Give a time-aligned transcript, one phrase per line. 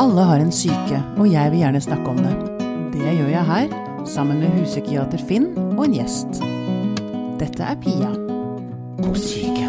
[0.00, 2.30] Alle har en syke, og jeg vil gjerne snakke om det.
[2.94, 3.72] Det gjør jeg her,
[4.08, 6.38] sammen med huspsykiater Finn og en gjest.
[7.36, 8.08] Dette er Pia
[8.96, 9.66] på syke.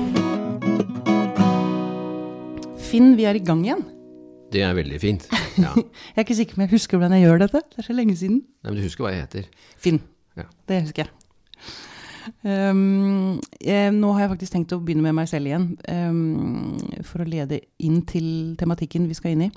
[2.80, 3.82] Finn, vi er i gang igjen.
[4.56, 5.26] Det er veldig fint.
[5.60, 5.74] Ja.
[6.16, 7.62] Jeg er ikke sikker på om jeg husker hvordan jeg gjør dette.
[7.68, 8.38] Det er så lenge siden.
[8.64, 9.50] Nei, men du husker hva jeg heter?
[9.84, 10.00] Finn.
[10.40, 10.46] Ja.
[10.72, 11.12] Det husker jeg.
[12.48, 13.92] Um, jeg.
[13.98, 17.60] nå har jeg faktisk tenkt å begynne med meg selv igjen, um, for å lede
[17.84, 19.52] inn til tematikken vi skal inn i.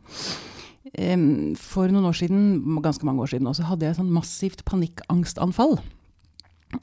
[0.84, 2.40] For noen år siden,
[2.84, 5.78] ganske mange år siden, også, hadde jeg sånn massivt panikkangstanfall.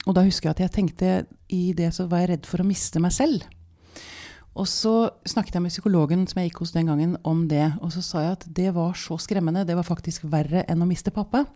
[0.06, 1.10] Og da husker jeg at jeg tenkte
[1.52, 3.44] i det så var jeg redd for å miste meg selv.
[4.52, 7.92] Og så snakket jeg med psykologen som jeg gikk hos den gangen om det, og
[7.94, 11.12] så sa jeg at det var så skremmende, det var faktisk verre enn å miste
[11.14, 11.46] pappa.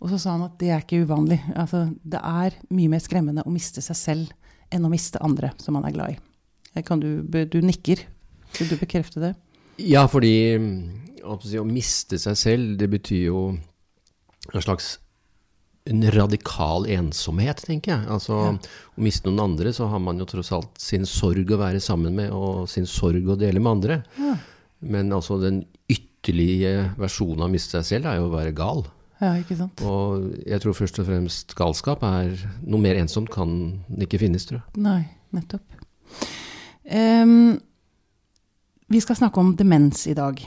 [0.00, 1.38] Og så sa han at det er ikke uvanlig.
[1.52, 4.32] Altså, det er mye mer skremmende å miste seg selv
[4.72, 6.18] enn å miste andre som man er glad i.
[7.02, 8.02] Du, du nikker.
[8.56, 9.34] Vil du bekrefte det?
[9.80, 10.32] Ja, fordi
[11.24, 13.44] å miste seg selv, det betyr jo
[14.50, 14.98] en slags
[15.90, 18.06] en radikal ensomhet, tenker jeg.
[18.12, 21.80] Altså, Å miste noen andre, så har man jo tross alt sin sorg å være
[21.82, 24.00] sammen med, og sin sorg å dele med andre.
[24.20, 24.36] Ja.
[24.80, 28.84] Men altså den ytterlige versjonen av å miste seg selv er jo å være gal.
[29.20, 29.80] Ja, ikke sant?
[29.84, 32.30] Og jeg tror først og fremst galskap er
[32.64, 33.50] Noe mer ensomt kan
[34.00, 34.80] ikke finnes, tror jeg.
[34.80, 35.02] Nei,
[35.36, 35.76] nettopp.
[36.88, 37.58] Um,
[38.90, 40.40] vi skal snakke om demens i dag.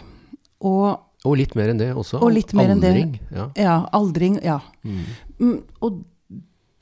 [0.63, 2.19] Og Og litt mer enn det også.
[2.19, 2.91] Og litt mer enn det.
[2.91, 3.13] Aldring.
[3.31, 3.45] Ja.
[3.55, 4.57] ja, aldring, ja.
[4.83, 5.03] Mm.
[5.39, 6.01] Mm, og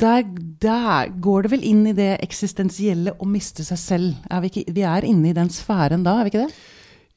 [0.02, 0.26] der,
[0.62, 4.24] der går det vel inn i det eksistensielle å miste seg selv.
[4.34, 6.62] Er vi, ikke, vi er inne i den sfæren da, er vi ikke det?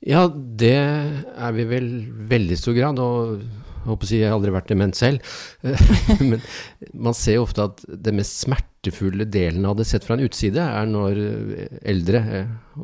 [0.05, 1.89] Ja, det er vi vel
[2.29, 3.01] veldig stor grad.
[3.01, 5.35] Og jeg håper å si jeg har aldri vært dement selv.
[6.29, 6.45] Men
[6.93, 10.61] man ser jo ofte at det mest smertefulle delen av det sett fra en utside,
[10.61, 11.25] er når
[11.89, 12.25] eldre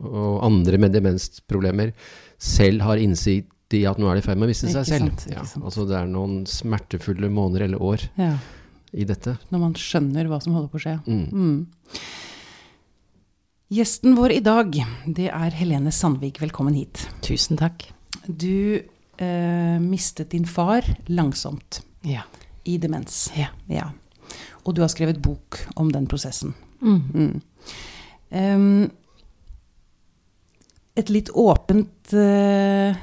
[0.00, 1.92] og andre med demensproblemer
[2.40, 5.10] selv har innsikt i at nå er de i ferd med å miste seg selv.
[5.10, 8.32] sant, ikke Ja, altså det er noen smertefulle måneder eller år Ja.
[8.92, 9.36] i dette.
[9.52, 10.96] Når man skjønner hva som holder på å skje.
[11.06, 11.30] Mm.
[11.32, 11.66] Mm.
[13.70, 14.72] Gjesten vår i dag,
[15.06, 16.40] det er Helene Sandvik.
[16.42, 17.04] Velkommen hit.
[17.22, 17.84] Tusen takk.
[18.26, 18.82] Du
[19.18, 22.22] eh, mistet din far langsomt Ja.
[22.64, 23.30] i demens.
[23.36, 23.48] Ja.
[23.68, 23.92] Ja.
[24.66, 26.54] Og du har skrevet bok om den prosessen.
[26.82, 27.02] Mm.
[28.32, 28.90] Mm.
[31.00, 32.96] Et litt åpent eh,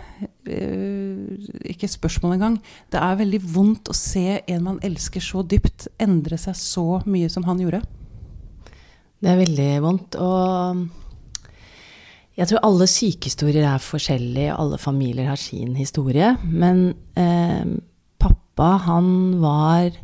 [1.72, 2.58] Ikke spørsmål engang.
[2.94, 7.30] Det er veldig vondt å se en man elsker så dypt, endre seg så mye
[7.32, 7.82] som han gjorde.
[9.18, 10.18] Det er veldig vondt.
[10.22, 10.84] Og
[12.38, 16.36] jeg tror alle sykehistorier er forskjellige, alle familier har sin historie.
[16.46, 17.66] Men eh,
[18.22, 19.08] pappa, han
[19.42, 19.98] var,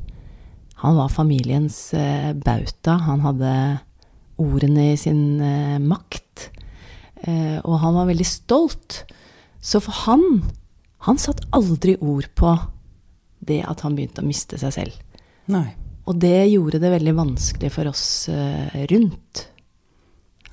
[0.81, 2.97] han var familiens eh, bauta.
[3.05, 3.53] Han hadde
[4.41, 5.37] ordene i sin
[5.85, 6.22] makt.
[7.23, 9.03] Eh, og han var veldig stolt.
[9.63, 10.43] Så for han,
[11.07, 12.55] han satt aldri ord på
[13.43, 15.23] det at han begynte å miste seg selv.
[15.51, 15.69] Nei.
[16.07, 19.45] Og det gjorde det veldig vanskelig for oss eh, rundt.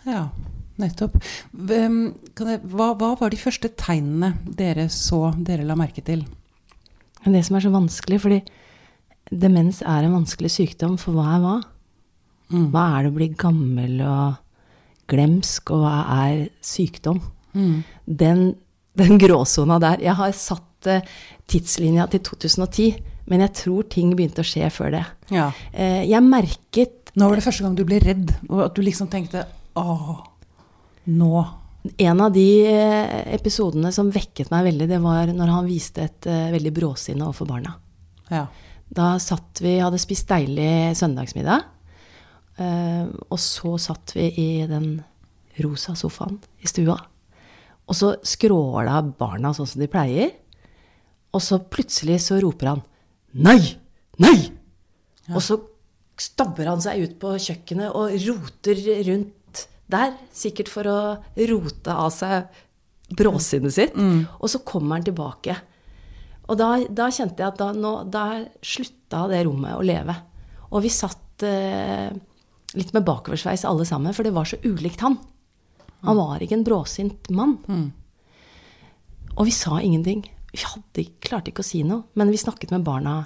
[0.06, 0.28] Ja,
[0.80, 1.18] nettopp.
[1.50, 6.22] Kan jeg, hva, hva var de første tegnene dere så, dere la merke til?
[7.20, 8.40] Det som er så vanskelig, fordi
[9.30, 11.56] demens er en vanskelig sykdom, for hva er hva?
[12.50, 12.70] Mm.
[12.72, 14.38] Hva er det å bli gammel og
[15.10, 15.94] glemsk, og hva
[16.26, 17.20] er sykdom?
[17.52, 17.82] Mm.
[18.06, 18.42] Den,
[18.98, 21.06] den gråsona der Jeg har satt eh,
[21.50, 23.00] tidslinja til 2010,
[23.30, 25.04] men jeg tror ting begynte å skje før det.
[25.34, 25.50] Ja.
[25.72, 29.08] Eh, jeg merket Nå var det første gang du ble redd, og at du liksom
[29.10, 29.42] tenkte
[29.78, 30.12] åh,
[31.10, 31.40] nå.
[31.98, 36.28] En av de eh, episodene som vekket meg veldig, det var når han viste et
[36.54, 37.74] veldig bråsinne overfor barna.
[38.30, 38.44] Ja.
[38.90, 41.66] Da satt vi, hadde spist deilig søndagsmiddag.
[42.60, 44.92] Eh, og så satt vi i den
[45.60, 46.96] rosa sofaen i stua.
[47.90, 50.30] Og så skråla barna sånn som de pleier.
[51.34, 52.82] Og så plutselig så roper han
[53.34, 53.76] 'nei!
[54.18, 54.50] Nei!'
[55.30, 55.56] Og så
[56.20, 60.14] stabber han seg ut på kjøkkenet og roter rundt der.
[60.32, 60.98] Sikkert for å
[61.50, 62.50] rote av seg
[63.16, 63.94] bråsinnet sitt.
[64.40, 65.56] Og så kommer han tilbake.
[66.50, 68.24] Og da, da kjente jeg at da, nå, da
[68.62, 70.16] slutta det rommet å leve.
[70.74, 72.10] Og vi satt eh,
[72.78, 75.18] litt med bakoversveis alle sammen, for det var så ulikt han.
[76.06, 77.58] Han var ikke en bråsint mann.
[79.36, 80.22] Og vi sa ingenting.
[80.52, 82.08] Vi hadde, klarte ikke å si noe.
[82.18, 83.18] Men vi snakket med barna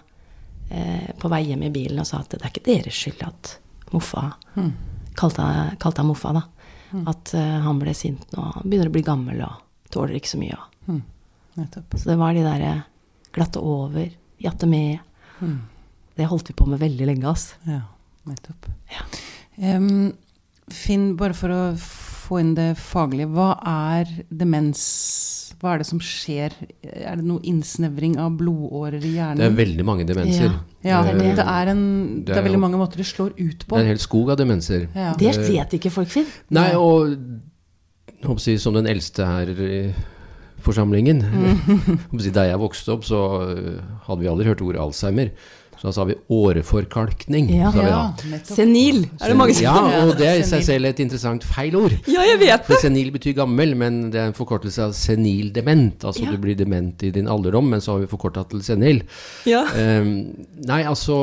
[0.70, 3.54] eh, på vei hjem i bilen og sa at det er ikke deres skyld at
[3.94, 4.26] Moffa
[5.14, 5.46] kalte,
[5.78, 6.42] kalte han Moffa, da.
[7.10, 8.42] At uh, han ble sint nå.
[8.58, 10.58] Han begynner å bli gammel og tåler ikke så mye.
[10.58, 11.00] Og.
[11.58, 11.96] Nettopp.
[11.98, 12.72] Så det var de derre
[13.34, 14.08] glatte over,
[14.42, 14.98] jatte med.
[16.14, 17.54] Det holdt vi på med veldig lenge, ass.
[17.66, 17.80] Ja,
[18.30, 18.68] nettopp.
[18.94, 19.06] Ja.
[19.58, 21.62] Finn, bare for å
[22.24, 24.84] få inn det faglige, hva er demens
[25.60, 26.52] Hva er det som skjer?
[26.84, 29.40] Er det noe innsnevring av blodårer i hjernen?
[29.40, 30.50] Det er veldig mange demenser.
[30.82, 31.84] Ja, ja det, det, er en,
[32.26, 33.76] det er veldig mange måter det slår ut på.
[33.76, 34.88] Det er en hel skog av demenser.
[34.92, 35.14] Ja.
[35.16, 36.28] Det vet ikke folk, Finn.
[36.52, 39.78] Nei, og jeg håper som den eldste her i
[40.64, 41.44] forsamlingen Mm.
[41.76, 43.20] jeg håper Da jeg vokste opp, så
[43.52, 45.32] øh, hadde vi aldri hørt ordet Alzheimer.
[45.84, 47.50] Da sa vi åreforkalkning.
[47.52, 47.70] Ja.
[47.72, 47.88] sa vi.
[48.32, 48.38] Ja.
[48.48, 51.92] Senil, er det mange som Ja, og det er i seg selv et interessant feilord.
[52.08, 52.66] Ja, jeg vet det.
[52.70, 56.00] For senil betyr gammel, men det er en forkortelse av senil dement.
[56.08, 56.30] Altså Ja.
[56.32, 59.02] du blir dement i din alderdom, men så har vi forkorta til senil.
[59.44, 59.64] Ja.
[59.76, 61.18] Um, nei, altså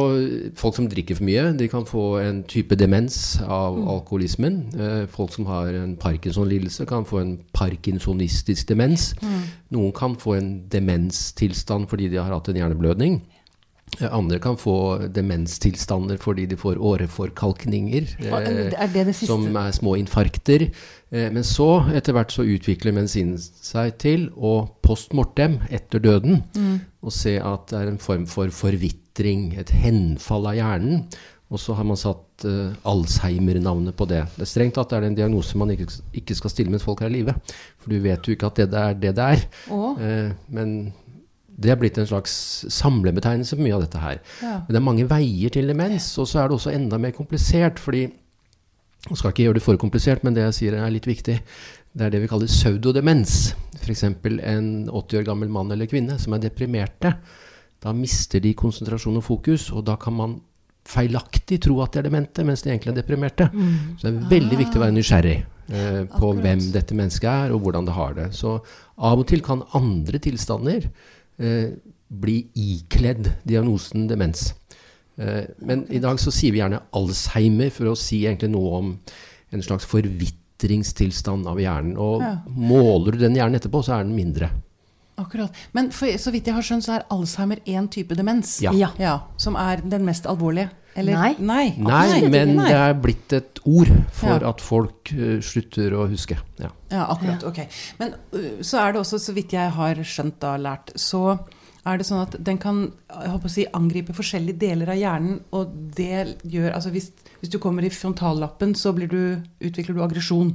[0.55, 3.87] folk som drikker for mye, de kan få en type demens av Mm.
[3.87, 4.61] alkoholismen.
[4.77, 9.13] Uh, folk som har en Parkinson-lidelse, kan få en parkinsonistisk demens.
[9.21, 9.41] Mm.
[9.71, 13.21] Noen kan få en demenstilstand fordi de har hatt en hjerneblødning.
[13.99, 14.75] Eh, Andre kan få
[15.13, 18.07] demenstilstander fordi de får åreforkalkninger.
[18.19, 20.69] Eh, Er det det som er små infarkter.
[21.11, 26.43] Eh, Men så, etter hvert, så utvikler medisinen seg til å post mortem, etter døden,
[27.03, 31.05] og se at det er en form for forvitring, et henfall av hjernen.
[31.51, 34.21] Og så har man satt uh, Alzheimer-navnet på det.
[34.37, 37.01] Det er strengt tatt er det en diagnose man ikke, ikke skal stille mens folk
[37.03, 37.35] er i live.
[37.81, 39.43] For du vet jo ikke at det er det det er.
[39.99, 40.93] Eh, men
[41.61, 42.33] det er blitt en slags
[42.73, 44.21] samlebetegnelse for mye av dette her.
[44.41, 44.55] Ja.
[44.65, 47.79] Men det er mange veier til demens, og så er det også enda mer komplisert.
[47.79, 48.07] fordi
[49.09, 51.39] jeg skal ikke gjøre det for komplisert, men det jeg sier er litt viktig.
[51.91, 53.55] Det er det vi kaller pseudodemens.
[53.81, 54.03] F.eks.
[54.05, 57.15] en 80 år gammel mann eller kvinne som er deprimerte.
[57.81, 60.37] Da mister de konsentrasjon og fokus, og da kan man
[60.87, 63.47] feilaktig tro at de er demente, mens de egentlig er deprimerte.
[63.97, 66.43] Så det er veldig viktig å være nysgjerrig eh, på Akkurat.
[66.45, 68.27] hvem dette mennesket er, og hvordan det har det.
[68.37, 68.55] Så
[68.97, 70.87] av og til kan andre tilstander
[71.37, 74.53] bli ikledd diagnosen demens.
[75.17, 78.91] Eh, men i dag så sier vi gjerne Alzheimer for å si egentlig noe om
[79.51, 81.97] en slags forvitringstilstand av hjernen.
[81.97, 82.37] Og Ja.
[82.47, 84.49] måler du den hjernen etterpå, så er den mindre.
[85.17, 85.51] Akkurat.
[85.73, 88.59] Men for, så vidt jeg har skjønt, så er Alzheimer én type demens.
[88.61, 88.71] Ja.
[88.97, 89.19] Ja.
[89.37, 90.71] Som er den mest alvorlige.
[90.95, 91.35] Eller, Nei.
[91.39, 94.49] Nei, Nei, men det er blitt et ord for Ja.
[94.49, 96.35] at folk uh, slutter å huske.
[96.59, 96.71] Ja.
[96.91, 97.45] Ja, akkurat.
[97.47, 97.61] Ok.
[98.01, 101.39] Men uh, så er det også, så vidt jeg har skjønt da, lært, så
[101.87, 105.39] er det sånn at den kan jeg håper å si, angripe forskjellige deler av hjernen,
[105.57, 107.07] og det gjør Altså hvis,
[107.39, 109.23] hvis du kommer i frontallappen, så blir du,
[109.63, 110.51] utvikler du aggresjon.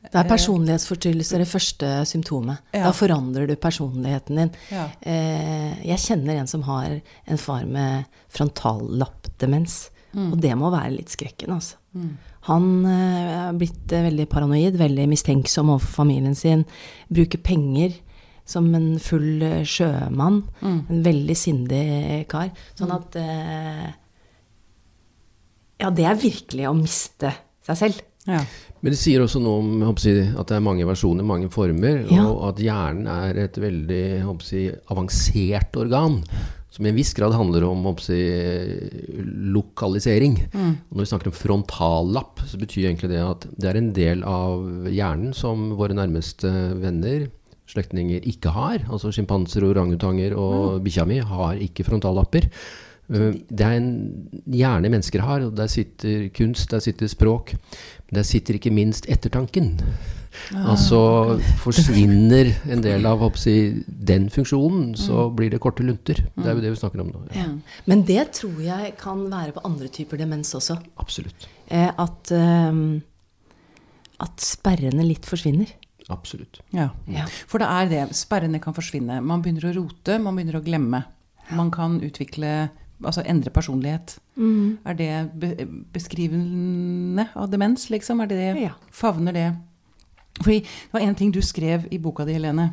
[0.00, 2.62] Det er personlighetsforstyrrelser det første symptomet.
[2.72, 2.86] Ja.
[2.86, 4.52] Da forandrer du personligheten din.
[4.72, 4.86] Ja.
[5.04, 6.94] Eh, jeg kjenner en som har
[7.28, 8.08] en far med
[9.40, 9.90] frontallappdemens.
[10.10, 11.76] Og det må være litt skrekken, altså.
[12.48, 16.64] Han eh, er blitt eh, veldig paranoid, veldig mistenksom overfor familien sin.
[17.12, 17.94] Bruker penger
[18.48, 20.40] som en full sjømann.
[20.64, 20.80] sjømann.
[20.90, 21.84] En veldig sindig
[22.32, 22.50] kar.
[22.78, 23.90] Sånn at eh,
[25.80, 27.30] Ja, det er virkelig å miste
[27.64, 28.00] seg selv.
[28.26, 28.42] Ja.
[28.82, 29.88] Men det sier også noe om jeg
[30.40, 32.24] at det er mange versjoner, mange former, Ja.
[32.28, 36.22] og at hjernen er et veldig jeg avansert organ.
[36.70, 38.18] Som i en viss grad handler om si,
[39.50, 40.36] lokalisering.
[40.54, 40.76] Mm.
[40.90, 44.86] når vi snakker om frontallapp, så betyr egentlig det at det er en del av
[44.86, 47.26] hjernen som våre nærmeste venner,
[47.70, 48.84] slektninger, ikke har.
[48.90, 52.46] Altså sjimpanser, orangutanger og bikkja mi har ikke frontallapper.
[53.10, 53.90] Uh, Det er en
[54.46, 57.56] hjerne mennesker har, og der sitter kunst, der sitter språk.
[58.06, 59.74] Men der sitter ikke minst ettertanken.
[60.54, 61.00] Altså
[61.64, 66.22] forsvinner en del av jeg, den funksjonen, så blir det korte lunter.
[66.36, 67.22] Det er jo det vi snakker om nå.
[67.36, 67.46] Ja.
[67.90, 70.78] Men det tror jeg kan være på andre typer demens også.
[71.02, 71.48] Absolutt.
[71.68, 72.82] Eh, at, eh,
[74.26, 75.72] at sperrene litt forsvinner.
[76.10, 76.60] Absolutt.
[76.74, 76.90] Ja.
[77.10, 77.28] Ja.
[77.46, 78.04] For det er det.
[78.18, 79.20] Sperrene kan forsvinne.
[79.22, 81.04] Man begynner å rote, man begynner å glemme.
[81.54, 82.70] Man kan utvikle
[83.00, 84.18] Altså endre personlighet.
[84.84, 88.20] Er det beskrivende av demens, liksom?
[88.20, 88.50] Er det det?
[88.60, 88.74] Ja.
[88.92, 89.46] Favner det?
[90.40, 92.70] Fordi det var en ting du skrev i boka di, Helene,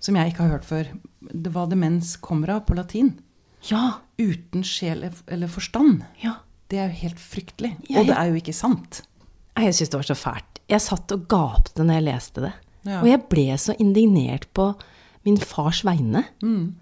[0.00, 0.88] som jeg ikke har hørt før.
[1.32, 3.14] Det var demens kommer av på latin.
[3.70, 4.00] Ja.
[4.20, 6.04] Uten sjel eller forstand.
[6.24, 6.36] ja.
[6.72, 7.68] Det er jo helt fryktelig.
[7.92, 9.02] Ja, Og det er jo ikke sant.
[9.60, 10.60] Jeg syns det var så fælt.
[10.72, 12.52] Jeg satt og gapte når jeg leste det.
[12.88, 13.02] Ja.
[13.02, 14.70] Og jeg ble så indignert på
[15.28, 16.24] min fars vegne.
[16.42, 16.74] Mm.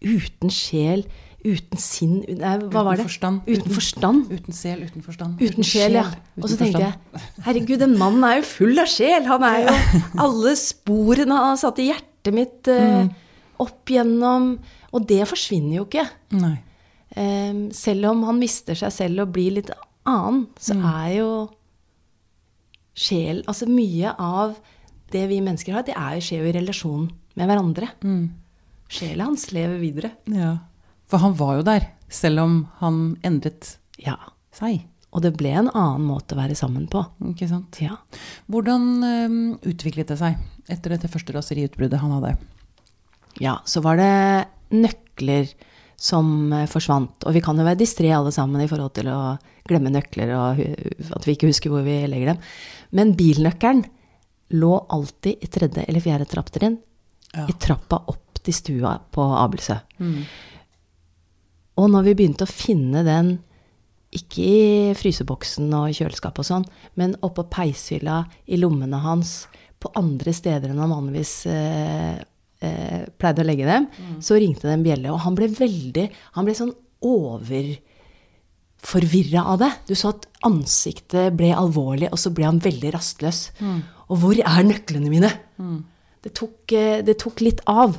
[0.00, 1.04] Uten sjel,
[1.40, 3.06] uten sinn Nei, hva var det?
[3.08, 3.46] forstand.
[3.48, 4.32] Uten forstand.
[4.32, 5.40] Uten sjel, uten forstand.
[5.40, 6.04] Uten sjel, ja.
[6.40, 9.24] Og så tenkte jeg herregud, den mannen er jo full av sjel.
[9.28, 9.76] Han er jo
[10.26, 13.06] Alle sporene han har satt i hjertet mitt eh,
[13.60, 14.52] opp gjennom
[14.92, 16.04] Og det forsvinner jo ikke.
[16.36, 16.56] Nei.
[17.16, 19.72] Eh, selv om han mister seg selv og blir litt
[20.08, 21.30] annen, så er jo
[23.00, 24.58] sjel Altså mye av
[25.10, 27.06] det vi mennesker har, det er jo skjer jo i relasjon
[27.38, 27.88] med hverandre.
[28.90, 30.10] Sjela hans lever videre.
[30.30, 30.52] Ja.
[31.10, 34.16] For han var jo der, selv om han endret Ja.
[34.54, 34.86] seg.
[35.10, 37.02] Og det ble en annen måte å være sammen på.
[37.32, 37.80] Ikke sant?
[37.82, 37.96] Ja.
[38.50, 40.38] Hvordan um, utviklet det seg
[40.70, 42.36] etter dette første raseriutbruddet han hadde?
[43.42, 45.50] Ja, så var det nøkler
[46.00, 47.26] som eh, forsvant.
[47.26, 49.36] Og vi kan jo være distré alle sammen i forhold til å
[49.68, 52.44] glemme nøkler og at vi ikke husker hvor vi legger dem.
[52.96, 53.82] Men bilnøkkelen
[54.56, 56.78] lå alltid i tredje eller fjerde trapptrinn.
[57.34, 57.44] Ja.
[57.50, 59.76] I trappa opp til stua på Abelsø.
[61.80, 63.38] Og når vi begynte å finne den,
[64.10, 66.66] ikke i fryseboksen og kjøleskapet og sånn,
[66.98, 69.46] men oppå peishylla, i lommene hans,
[69.80, 72.16] på andre steder enn han vanligvis eh,
[72.60, 73.86] eh, pleide å legge dem,
[74.20, 75.08] så ringte det en bjelle.
[75.14, 76.06] Og han ble veldig
[76.36, 79.72] Han ble sånn overforvirra av det.
[79.88, 83.38] Du så at ansiktet ble alvorlig, og så ble han veldig rastløs.
[84.10, 85.30] Og hvor er nøklene mine?
[86.20, 87.96] Det, tok, eh, det tok litt av.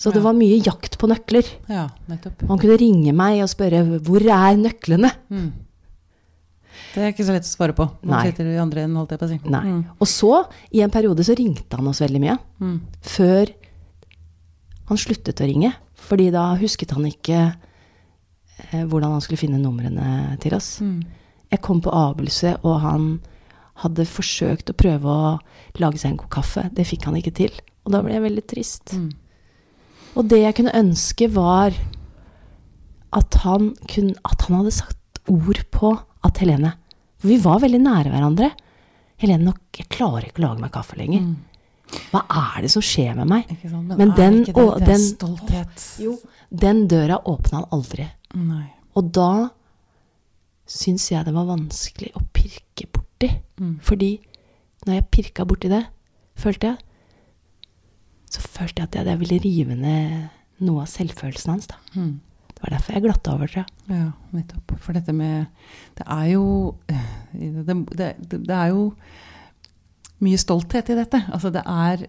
[0.00, 1.44] Så det var mye jakt på nøkler.
[1.68, 2.46] Ja, nettopp.
[2.48, 5.12] Han kunne ringe meg og spørre 'hvor er nøklene?'
[6.94, 7.84] Det er ikke så lett å svare på.
[8.02, 8.24] Nei.
[8.32, 9.38] enden, på si.
[9.44, 9.84] Nei.
[10.00, 12.38] Og så, i en periode, så ringte han oss veldig mye.
[13.00, 13.52] Før
[14.88, 15.72] han sluttet å ringe.
[15.94, 17.54] Fordi da husket han ikke
[18.72, 20.80] eh, hvordan han skulle finne numrene til oss.
[21.50, 23.20] Jeg kom på Abelse, og han
[23.84, 25.38] hadde forsøkt å prøve å
[25.78, 26.70] lage seg en god kaffe.
[26.74, 27.52] Det fikk han ikke til.
[27.84, 28.96] Og da ble jeg veldig trist.
[30.18, 31.76] Og det jeg kunne ønske, var
[33.16, 35.92] at han, kunne, at han hadde sagt ord på
[36.26, 36.74] at Helene
[37.20, 38.50] For vi var veldig nære hverandre.
[39.20, 41.26] Helene, nok, jeg klarer ikke å lage meg kaffe lenger.
[42.12, 42.22] Hva
[42.54, 43.48] er det som skjer med meg?
[43.50, 43.90] Ikke sant?
[43.90, 45.86] Men, Men den, det, og den, stolthet?
[46.00, 46.14] jo,
[46.48, 48.06] den døra åpna han aldri.
[48.38, 48.66] Nei.
[48.96, 49.30] Og da
[50.70, 53.32] syns jeg det var vanskelig å pirke borti.
[53.84, 54.12] Fordi
[54.86, 55.82] når jeg pirka borti det,
[56.40, 56.80] følte jeg,
[58.30, 60.28] så følte jeg at jeg, jeg ville rive ned
[60.66, 61.70] noe av selvfølelsen hans.
[61.70, 61.78] da.
[61.96, 62.20] Mm.
[62.50, 63.84] Det var derfor jeg glatta over, tror jeg.
[63.88, 64.06] Ja,
[64.36, 64.74] nettopp.
[64.84, 65.46] For dette med
[65.96, 66.44] Det er jo
[67.32, 68.90] det, det, det er jo
[70.20, 71.22] mye stolthet i dette.
[71.32, 72.04] Altså, det er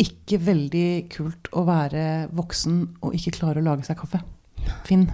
[0.00, 4.22] ikke veldig kult å være voksen og ikke klare å lage seg kaffe.
[4.86, 5.08] Finn,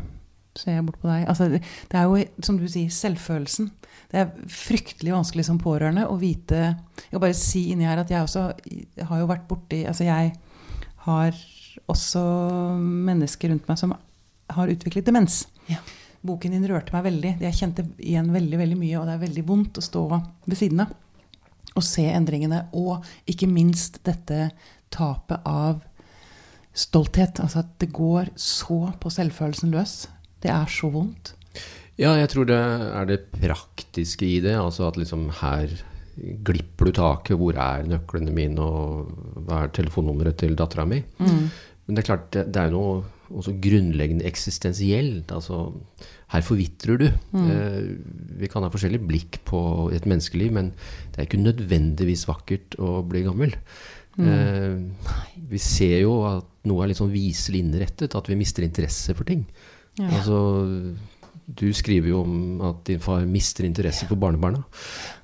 [0.59, 1.26] ser jeg bort på deg.
[1.30, 1.61] Altså, det,
[1.95, 3.71] er jo, som du sier, selvfølelsen.
[4.11, 8.11] Det er fryktelig vanskelig som pårørende å vite Jeg vil bare si inni her at
[8.11, 8.42] jeg også
[9.07, 10.33] har jo vært borti Altså, jeg
[11.04, 11.37] har
[11.90, 12.23] også
[12.80, 13.95] mennesker rundt meg som
[14.50, 15.45] har utviklet demens.
[15.71, 15.78] Ja.
[16.26, 17.37] Boken din rørte meg veldig.
[17.40, 20.83] Jeg kjente igjen veldig veldig mye, og det er veldig vondt å stå ved siden
[20.85, 20.92] av
[21.78, 22.64] og se endringene.
[22.76, 24.50] Og ikke minst dette
[24.92, 25.80] tapet av
[26.76, 27.40] stolthet.
[27.42, 30.02] Altså at det går så på selvfølelsen løs.
[30.41, 31.35] Det er så vondt.
[32.01, 34.57] Ja, jeg tror det er det praktiske i det.
[34.57, 35.73] Altså at liksom her
[36.47, 37.37] glipper du taket.
[37.41, 41.03] Hvor er nøklene mine, og hva er telefonnummeret til dattera mi?
[41.21, 45.31] Men det er klart, det, det er jo noe også grunnleggende eksistensielt.
[45.35, 45.73] Altså,
[46.33, 47.07] her forvitrer du.
[47.53, 47.81] Eh,
[48.41, 49.61] vi kan ha forskjellig blikk på
[49.95, 50.73] et menneskeliv, men
[51.11, 53.55] det er ikke nødvendigvis vakkert å bli gammel.
[54.21, 54.79] Eh,
[55.51, 59.29] vi ser jo at noe er litt sånn viselig innrettet, at vi mister interesse for
[59.29, 59.47] ting.
[60.09, 60.38] Altså,
[61.61, 64.62] du skriver jo om at din far mister interesse for barnebarna.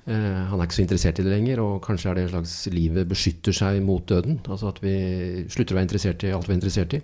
[0.07, 0.13] Eh,
[0.51, 3.07] han er ikke så interessert i det lenger, og kanskje er det en slags livet
[3.09, 4.39] beskytter seg mot døden.
[4.47, 4.95] Altså at vi
[5.49, 7.01] slutter å være interessert i alt vi er interessert i.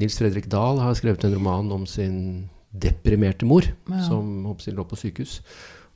[0.00, 4.00] Nils Fredrik Dahl har skrevet en roman om sin deprimerte mor, Ja.
[4.06, 5.40] som håper lå på sykehus.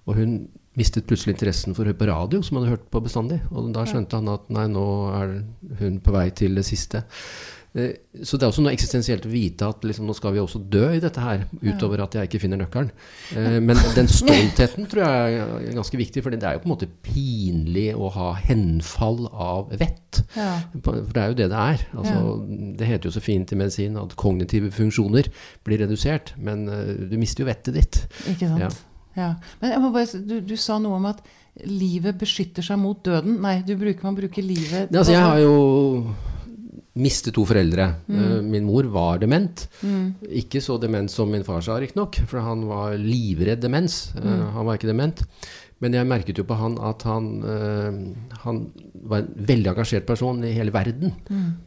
[0.06, 3.00] Og hun mistet plutselig interessen for å høre på radio, som han hadde hørt på
[3.02, 3.40] bestandig.
[3.52, 5.44] Og da skjønte han at nei, nå er
[5.78, 7.04] hun på vei til det siste.
[7.74, 7.90] Eh,
[8.22, 10.84] Så det er også noe eksistensielt å vite at liksom, nå skal vi også dø
[10.94, 12.92] i dette her, utover at jeg ikke finner nøkkelen.
[13.34, 16.74] Eh, Men den stoltheten tror jeg er ganske viktig, for det er jo på en
[16.76, 20.22] måte pinlig å ha henfall av vett.
[20.36, 20.60] Ja.
[20.86, 21.84] For det er jo det det er.
[21.98, 22.46] Altså,
[22.78, 25.26] Det heter jo så fint i medisin at kognitive funksjoner
[25.66, 28.04] blir redusert, men eh, du mister jo vettet ditt.
[28.30, 28.60] Ikke sant?
[28.62, 28.70] Ja.
[29.16, 29.32] Ja.
[29.60, 31.20] Men bare, du, du sa noe om at
[31.70, 33.36] livet beskytter seg mot døden.
[33.42, 36.14] Nei, du bruker, man bruker livet altså, jeg har jo
[36.94, 37.88] mistet to foreldre.
[38.06, 38.48] Mm.
[38.52, 39.66] Min mor var dement.
[40.30, 44.12] Ikke så dement som min far sa, riktignok, for han var livredd demens.
[44.14, 44.48] Mm.
[44.54, 45.24] Han var ikke dement.
[45.82, 48.60] Men jeg merket jo på han at han, eh, han
[49.04, 51.12] var en veldig engasjert person i hele verden.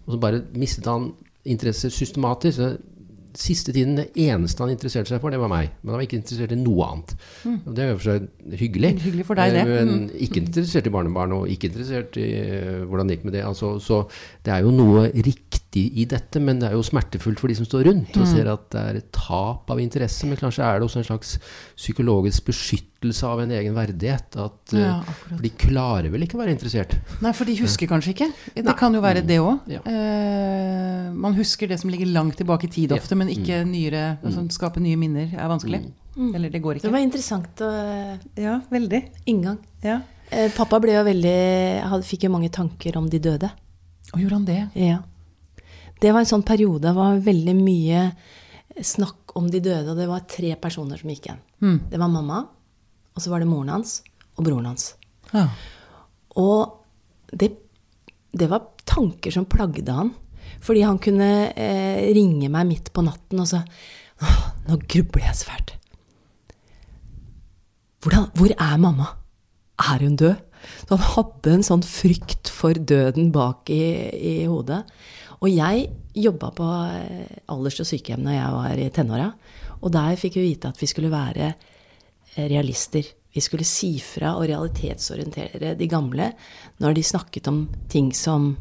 [0.08, 1.12] Og så bare mistet han
[1.48, 2.64] interesse systematisk.
[3.38, 5.70] Siste tiden, det eneste han interesserte seg for, det var meg.
[5.84, 7.12] Men han var ikke interessert i noe annet.
[7.53, 8.91] Og det er jo for seg hyggelig.
[9.03, 9.63] Hyggelig for deg, det.
[9.67, 13.38] Eh, Men ikke interessert i barnebarn, og ikke interessert i eh, hvordan det gikk med
[13.38, 13.44] det.
[13.46, 14.00] Altså, så
[14.46, 15.47] det er jo noe riktig
[16.02, 18.66] i dette, men det er jo smertefullt for de som står rundt og ser at
[18.74, 20.28] det er et tap av interesse.
[20.30, 21.36] Men kanskje er det også en slags
[21.78, 24.38] psykologisk beskyttelse av en egen verdighet.
[24.42, 26.98] At, eh, Ja, for de klarer vel ikke å være interessert.
[27.22, 28.32] Nei, for de husker kanskje ikke.
[28.56, 29.60] Det kan jo være det òg.
[29.68, 29.82] Ja.
[31.18, 34.80] man husker det som ligger langt tilbake i tid ofte, men ikke nyere altså, Skape
[34.80, 35.82] nye minner er vanskelig.
[36.18, 36.88] Eller det går ikke.
[36.88, 37.72] Det var interessant å
[38.38, 39.04] Ja, veldig.
[39.28, 39.60] inngang.
[39.84, 40.02] Ja.
[40.32, 43.50] Eh, pappa ble jo veldig hadde, Fikk jo mange tanker om de døde.
[44.14, 44.60] Og gjorde han det?
[44.76, 44.98] Ja.
[46.01, 48.04] Det var en sånn periode det var veldig mye
[48.86, 51.42] snakk om de døde, og det var tre personer som gikk igjen.
[51.63, 51.77] Mm.
[51.92, 52.44] Det var mamma,
[53.16, 54.00] og så var det moren hans
[54.38, 54.92] og broren hans.
[55.32, 55.48] Ja.
[56.38, 57.51] Og det,
[58.38, 60.13] det var tanker som plagde han.
[60.63, 63.62] Fordi han kunne eh, ringe meg midt på natten og så
[64.18, 65.75] Åh, nå grubler jeg så fælt.
[68.01, 69.12] Hvordan, hvor er mamma?
[69.77, 70.39] Er hun død?
[70.88, 73.84] Så han hadde en sånn frykt for døden bak i,
[74.18, 74.80] i hodet.
[75.44, 79.27] Og jeg jobba på eh, alders- og sykehjem når jeg var i tenåra.
[79.82, 83.06] Og der fikk vi vite at vi skulle være eh, realister.
[83.34, 86.32] Vi skulle si fra og realitetsorientere de gamle
[86.82, 88.56] når de snakket om ting som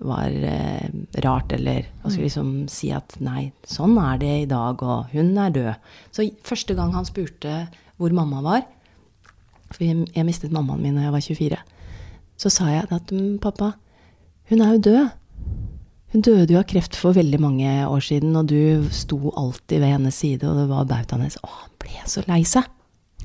[0.00, 0.88] var eh,
[1.20, 5.34] rart, eller hva skulle liksom si at nei, sånn er det i dag, og hun
[5.36, 5.90] er død.
[6.16, 7.66] Så første gang han spurte
[8.00, 8.64] hvor mamma var,
[9.70, 11.60] for jeg, mistet mammaen min da jeg var 24,
[12.40, 13.74] så sa jeg at «Mm, pappa,
[14.48, 15.19] hun er jo død.
[16.10, 19.94] Hun døde jo av kreft for veldig mange år siden, og du sto alltid ved
[19.94, 21.38] hennes side, og det var bautaen hennes.
[21.46, 22.68] Å, han ble så lei seg.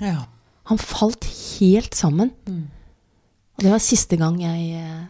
[0.04, 0.24] ja.
[0.66, 2.32] Han falt helt sammen.
[3.56, 5.04] Og det var siste gang jeg eh,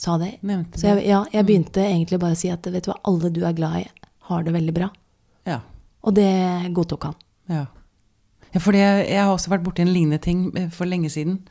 [0.00, 0.38] sa det.
[0.40, 3.30] Nevnte Så jeg, ja, jeg begynte egentlig bare å si at vet du hva, alle
[3.34, 3.84] du er glad i,
[4.30, 4.88] har det veldig bra.
[5.48, 5.60] Ja.
[6.02, 6.32] Og det
[6.74, 7.18] godtok han.
[7.52, 7.66] Ja.
[8.54, 11.42] ja for jeg, jeg har også vært borti en lignende ting eh, for lenge siden.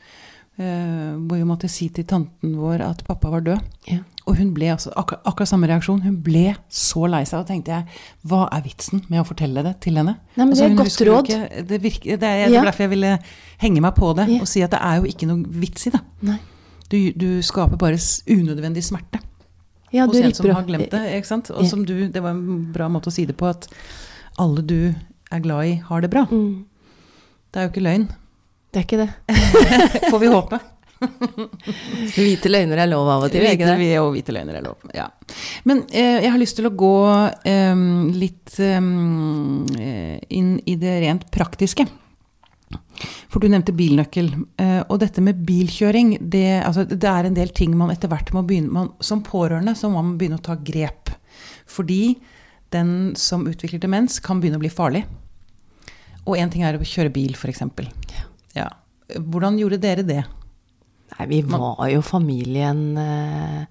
[0.62, 3.60] Eh, hvor vi måtte si til tanten vår at pappa var død.
[3.90, 4.00] Ja.
[4.30, 6.02] Og hun ble altså, akkurat, akkurat samme reaksjon.
[6.06, 7.42] Hun ble så lei seg.
[7.42, 10.14] Og tenkte jeg, hva er vitsen med å fortelle det til henne?
[10.38, 11.32] Nei, men Altså, det er hun godt råd.
[11.32, 13.12] Ikke, det, virker, det, er, det er derfor jeg ville
[13.66, 14.40] henge meg på det Ja.
[14.46, 16.04] og si at det er jo ikke noe vits i det.
[16.92, 17.98] Du, du skaper bare
[18.30, 19.20] unødvendig smerte
[19.92, 21.02] Ja, hos en som har glemt det.
[21.18, 21.50] ikke sant?
[21.52, 21.70] Og Ja.
[21.70, 23.68] som du, det var en bra måte å si det på, at
[24.40, 24.94] alle du
[25.32, 26.26] er glad i, har det bra.
[26.30, 26.66] Mm.
[27.52, 28.06] Det er jo ikke løgn,
[28.72, 29.10] Det er ikke det.
[30.12, 30.60] får vi håpe.
[32.14, 34.02] Hvite løgner er lov av og til, er ikke Hvite, det?
[34.04, 34.84] og hvite løgner er lov.
[34.96, 35.08] Ja.
[35.68, 36.94] Men eh, jeg har lyst til å gå
[37.50, 37.82] eh,
[38.22, 38.78] litt eh,
[40.38, 41.88] inn i det rent praktiske.
[43.32, 44.30] For du nevnte bilnøkkel.
[44.62, 48.32] Eh, og dette med bilkjøring, det, altså, det er en del ting man etter hvert
[48.36, 51.12] må begynne man, Som pårørende så må man begynne å ta grep.
[51.72, 52.18] Fordi
[52.72, 55.06] den som utvikler demens, kan begynne å bli farlig.
[56.24, 57.64] Og én ting er å kjøre bil, f.eks.
[58.14, 58.28] Ja.
[59.20, 60.22] Hvordan gjorde dere det?
[61.12, 63.64] Nei, vi var jo familien uh,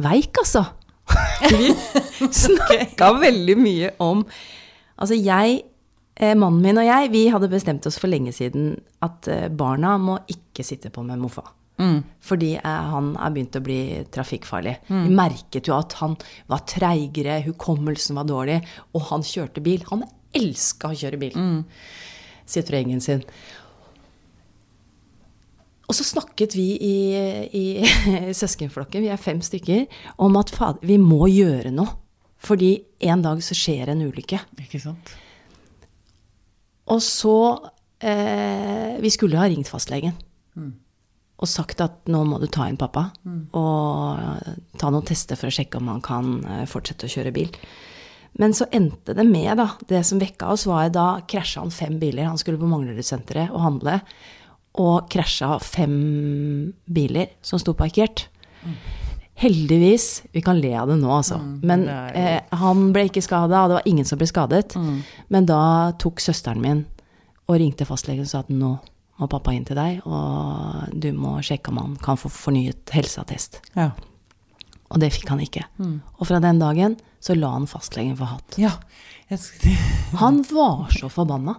[0.00, 0.64] veik, altså.
[1.52, 1.70] vi
[2.44, 4.24] snakka veldig mye om
[4.96, 5.58] Altså, jeg,
[6.16, 8.70] eh, mannen min og jeg, vi hadde bestemt oss for lenge siden
[9.04, 11.42] at eh, barna må ikke sitte på med moffa.
[11.76, 11.98] Mm.
[12.24, 13.76] Fordi han er begynt å bli
[14.08, 14.72] trafikkfarlig.
[14.88, 16.16] Vi merket jo at han
[16.48, 18.56] var treigere, hukommelsen var dårlig,
[18.96, 19.84] og han kjørte bil.
[19.90, 20.06] Han
[20.40, 21.36] elska å kjøre bil.
[22.48, 23.20] Citroengen sin.
[25.86, 26.96] Og så snakket vi i,
[27.54, 27.64] i
[28.40, 29.86] søskenflokken, vi er fem stykker,
[30.22, 31.94] om at fader, vi må gjøre noe.
[32.46, 32.74] Fordi
[33.08, 34.38] en dag så skjer en ulykke.
[34.62, 35.14] Ikke sant?
[36.92, 37.36] Og så
[37.98, 40.14] eh, Vi skulle ha ringt fastlegen.
[41.36, 43.08] Og sagt at nå må du ta inn pappa.
[43.56, 47.34] Og eh, ta noen tester for å sjekke om han kan eh, fortsette å kjøre
[47.36, 47.50] bil.
[48.36, 51.98] Men så endte det med, da Det som vekka oss, var da krasja han fem
[52.00, 52.28] biler.
[52.28, 54.00] Han skulle på Manglerudsenteret og handle.
[54.78, 58.26] Og krasja fem biler som sto parkert.
[59.36, 61.38] Heldigvis Vi kan le av det nå, altså.
[61.62, 64.76] Men er jo- eh, han ble ikke skada, og det var ingen som ble skadet.
[65.28, 66.86] Men da tok søsteren min
[67.48, 68.78] og ringte fastlegen og sa at nå
[69.20, 73.60] må pappa inn til deg, og du må sjekke om han kan få fornyet helseattest.
[73.76, 73.90] Ja.
[74.90, 75.64] Og det fikk han ikke.
[76.20, 78.58] Og fra den dagen så la han fastlegen for hatt.
[78.58, 78.70] ja.
[80.18, 81.56] Han var så forbanna.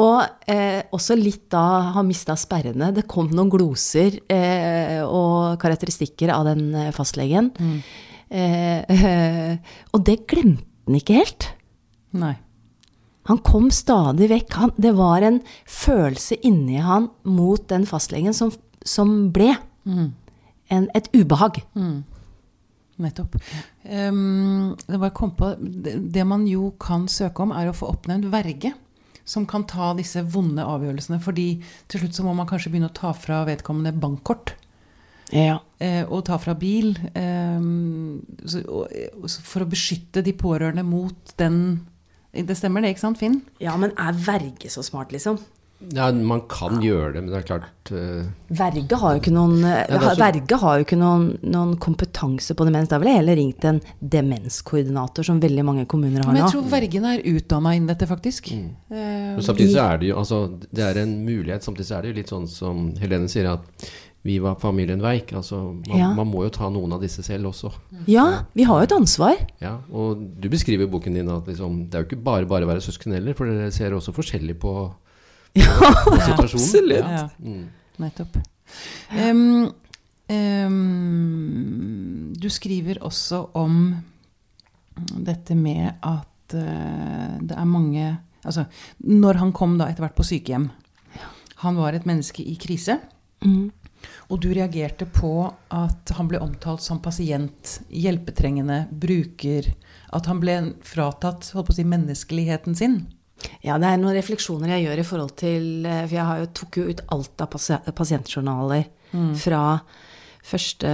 [0.00, 2.92] Og eh, også litt da han mista sperrene.
[2.96, 7.50] Det kom noen gloser eh, og karakteristikker av den eh, fastlegen.
[8.32, 11.50] Eh, eh, og det glemte han ikke helt.
[12.16, 12.34] Nei.
[13.28, 14.56] Han kom stadig vekk.
[14.58, 18.50] Han, det var en følelse inni han mot den fastlegen som,
[18.82, 19.52] som ble
[19.84, 21.60] en, et ubehag.
[23.02, 23.36] Nettopp.
[23.84, 24.98] Um, det,
[25.84, 28.72] det, det man jo kan søke om, er å få oppnevnt verge.
[29.24, 31.20] Som kan ta disse vonde avgjørelsene.
[31.22, 31.46] Fordi
[31.88, 34.56] til slutt så må man kanskje begynne å ta fra vedkommende bankkort.
[35.32, 35.60] Ja.
[35.80, 36.92] Eh, og ta fra bil.
[37.14, 38.20] ehm,
[38.68, 38.92] og,
[39.46, 41.88] for å beskytte de pårørende mot den
[42.32, 43.42] Det stemmer det, ikke sant, Finn?
[43.60, 45.36] ja, men er verge så smart, liksom?
[45.92, 49.56] Ja, man kan gjøre det, men det er klart uh, Verge har jo ikke noen,
[49.64, 52.88] Ja, så- verge har jo ikke noen, noen kompetanse på demens.
[52.88, 56.36] Da ville jeg heller ringt en demenskoordinator, som veldig mange kommuner har nå.
[56.36, 56.54] Men jeg nå.
[56.54, 58.52] tror vergene er utdanna innen dette, faktisk.
[58.54, 58.70] Mm.
[58.90, 58.96] Uh,
[59.36, 60.40] Men samtidig så er det jo altså,
[60.70, 61.64] Det er en mulighet.
[61.66, 63.90] Samtidig så er det jo litt sånn som Helene sier, at
[64.22, 65.32] vi var familien Veik.
[65.34, 66.12] Altså, man, Ja.
[66.14, 67.72] man må jo ta noen av disse selv også.
[68.06, 69.34] Ja, vi har jo et ansvar.
[69.60, 72.62] Ja, og du beskriver i boken din at liksom, det er jo ikke bare bare
[72.64, 74.92] å være søsken heller, for dere ser også forskjellig på,
[75.60, 76.38] situasjonen.
[76.38, 76.98] absolutt.
[76.98, 77.68] Ja, Mm.
[78.02, 78.36] nettopp.
[79.12, 79.68] Um,
[80.32, 83.96] um, du skriver også om
[85.16, 88.64] dette med at uh, det er mange Altså,
[89.06, 90.64] når han kom da etter hvert på sykehjem
[91.62, 92.96] Han var et menneske i krise.
[93.44, 93.68] Mm.
[94.34, 95.30] Og du reagerte på
[95.70, 99.68] at han ble omtalt som pasient, hjelpetrengende, bruker
[100.10, 102.96] At han ble fratatt holdt på å si, menneskeligheten sin.
[103.64, 106.50] Ja, det er noen refleksjoner jeg gjør i forhold til eh, For jeg har jo,
[106.60, 108.90] tok jo ut alt av pasientjournaler pasientjournaler
[109.42, 109.62] fra
[110.42, 110.90] første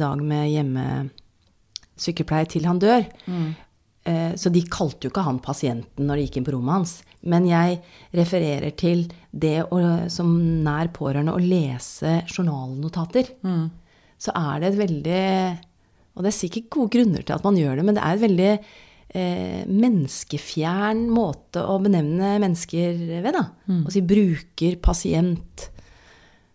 [0.00, 3.04] dag med hjemmesykepleie til han dør.
[3.28, 3.50] Mm.
[4.40, 6.94] Så de kalte jo ikke han pasienten når de gikk inn på rommet hans.
[7.28, 7.80] Men jeg
[8.16, 9.78] refererer til det å,
[10.12, 10.30] som
[10.64, 13.34] nær pårørende å lese journalnotater.
[14.18, 15.24] Så er det et veldig
[16.16, 18.24] Og det er sikkert gode grunner til at man gjør det, men det er et
[18.24, 18.52] veldig
[19.14, 23.46] eh, menneskefjern måte å benevne mennesker ved, da.
[23.88, 25.68] Å si bruker, pasient.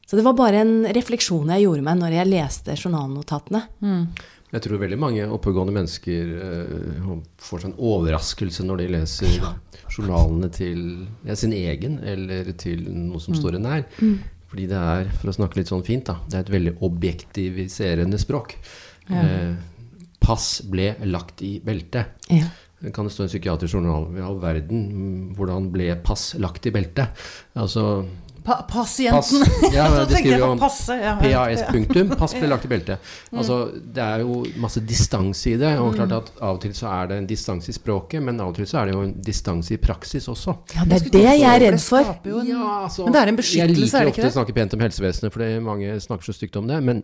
[0.05, 3.63] Så det var bare en refleksjon jeg gjorde meg når jeg leste journalnotatene.
[4.53, 7.07] Jeg tror veldig mange oppegående mennesker eh,
[7.41, 9.39] får sånn overraskelse når de leser
[9.93, 10.83] journalene til
[11.25, 13.87] ja, sin egen eller til noe som står en nær.
[14.53, 18.19] Fordi det er, for å snakke litt sånn fint, da, det er et veldig objektiviserende
[18.21, 18.53] språk.
[19.09, 19.55] Eh,
[20.23, 22.29] pass ble lagt i beltet.
[22.31, 22.49] Ja.
[22.93, 26.67] Kan det stå i en psykiatrisk journal i all verden mm, hvordan ble pass lagt
[26.67, 27.23] i beltet?
[27.55, 28.03] Altså
[28.43, 28.67] Pa Pass.
[28.73, 29.45] pasienten!
[29.73, 30.59] Ja, de skriver jo om.
[30.89, 32.09] Ja, PAS punktum.
[32.19, 33.13] Pass ble lagt i beltet.
[33.31, 35.71] Altså, det er jo masse distanse i det.
[35.79, 38.51] Og klart at av og til så er det en distanse i språket, men av
[38.51, 40.57] og til så er det jo en distanse i praksis også.
[40.75, 42.13] Ja, det er det jeg er redd for.
[42.43, 44.37] Ja, altså, Men det er en beskyttelse, er det ikke det Jeg liker ofte å
[44.41, 46.83] snakke pent om helsevesenet, fordi mange snakker så stygt om det.
[46.83, 47.03] Men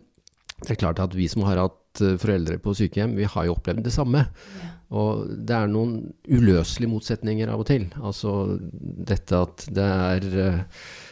[0.66, 3.56] det er klart at vi som har hatt eh, foreldre på sykehjem, vi har jo
[3.56, 4.26] opplevd det samme.
[4.90, 7.86] Og det er noen uløselige motsetninger av og til.
[8.02, 8.34] Altså
[8.80, 10.64] dette at det er eh,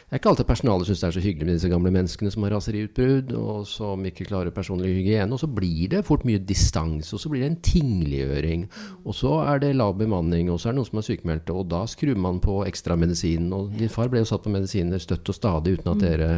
[0.08, 2.46] Det er ikke alltid personalet syns det er så hyggelig med disse gamle menneskene som
[2.46, 5.36] har raseriutbrudd, og som ikke klarer personlig hygiene.
[5.36, 8.62] Og så blir det fort mye distanse, og så blir det en tingliggjøring.
[9.04, 11.67] Og så er det lav bemanning, og så er det noen som er sykemeldte, og
[11.74, 13.50] da skrur man på ekstramedisin.
[13.52, 16.30] Og din far ble jo satt på medisiner støtt og stadig uten at dere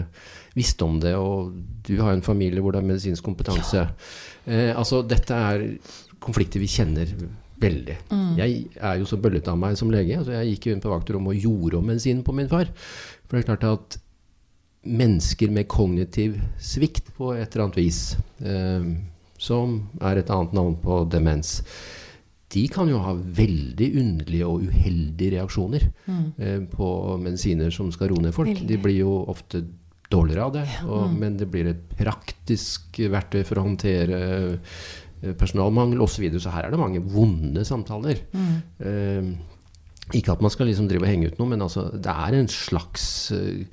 [0.58, 1.54] visste om det, og
[1.86, 3.86] du har jo en familie hvor det er medisinsk kompetanse.
[4.50, 5.68] Eh, altså, dette er
[6.18, 7.14] konflikter vi kjenner
[7.60, 7.96] veldig.
[8.40, 10.18] Jeg er jo så bøllete av meg som lege.
[10.18, 12.72] Altså jeg gikk inn på vaktrommet og gjorde om medisinen på min far.
[13.30, 14.00] For det er klart at
[14.90, 18.02] mennesker med kognitiv svikt på et eller annet vis,
[18.42, 18.90] eh,
[19.40, 21.60] som er et annet navn på demens,
[22.50, 26.88] de kan jo ha veldig underlige og uheldige reaksjoner eh, på
[27.22, 28.50] medisiner som skal roe ned folk.
[28.50, 28.70] Veldig.
[28.72, 29.62] De blir jo ofte
[30.10, 34.24] dårligere av det, og, men det blir et praktisk verktøy for å håndtere
[34.58, 36.16] eh, personalmangel osv.
[36.16, 36.42] Så, videre.
[36.42, 38.24] så her er det mange vonde samtaler.
[38.34, 39.30] Eh,
[40.16, 42.50] ikke at man skal liksom drive og henge ut noe, men altså, det er en
[42.52, 43.04] slags
[43.36, 43.66] eh,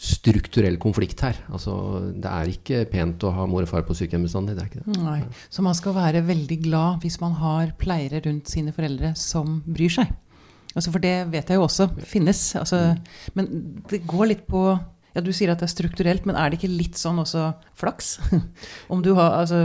[0.00, 1.38] strukturell konflikt her.
[1.54, 1.74] Altså,
[2.12, 4.56] det er ikke pent å ha mor og far på sykehjem bestandig.
[4.56, 4.98] Det er ikke det.
[5.04, 5.20] Nei.
[5.52, 9.92] Så man skal være veldig glad hvis man har pleiere rundt sine foreldre som bryr
[10.00, 10.12] seg.
[10.74, 12.40] Altså for det vet jeg jo også finnes.
[12.58, 12.80] Altså,
[13.38, 13.50] men
[13.90, 14.66] det går litt på
[15.14, 18.16] ja, Du sier at det er strukturelt, men er det ikke litt sånn også flaks?
[18.92, 19.60] om, du har, altså,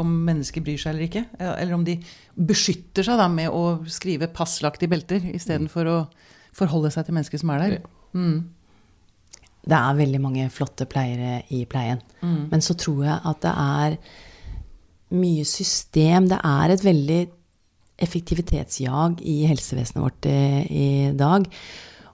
[0.00, 1.24] om mennesker bryr seg eller ikke?
[1.40, 1.96] Eller om de
[2.36, 5.98] beskytter seg da med å skrive 'passlagt i belter' istedenfor å
[6.56, 7.76] forholde seg til mennesker som er der.
[8.12, 8.38] Mm.
[9.60, 12.00] Det er veldig mange flotte pleiere i pleien.
[12.50, 13.98] Men så tror jeg at det er
[15.20, 16.28] mye system.
[16.30, 17.20] Det er et veldig
[18.00, 21.44] effektivitetsjag i helsevesenet vårt i, i dag.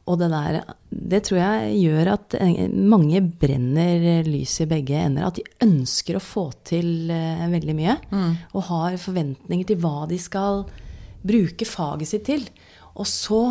[0.07, 5.27] Og det der Det tror jeg gjør at eh, mange brenner lys i begge ender.
[5.27, 7.97] At de ønsker å få til eh, veldig mye.
[8.55, 10.65] Og har forventninger til hva de skal
[11.27, 12.47] bruke faget sitt til.
[12.97, 13.43] Og så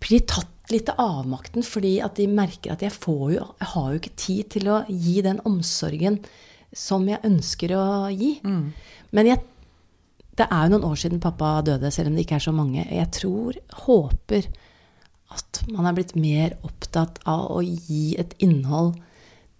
[0.00, 3.68] blir de tatt litt av avmakten fordi at de merker at jeg, får jo, jeg
[3.72, 6.20] har jo ikke tid til å gi den omsorgen
[6.70, 8.36] som jeg ønsker å gi.
[9.10, 9.40] Men jeg,
[10.38, 12.84] det er jo noen år siden pappa døde, selv om det ikke er så mange.
[12.86, 14.46] Jeg tror, håper
[15.30, 18.96] at man er blitt mer opptatt av å gi et innhold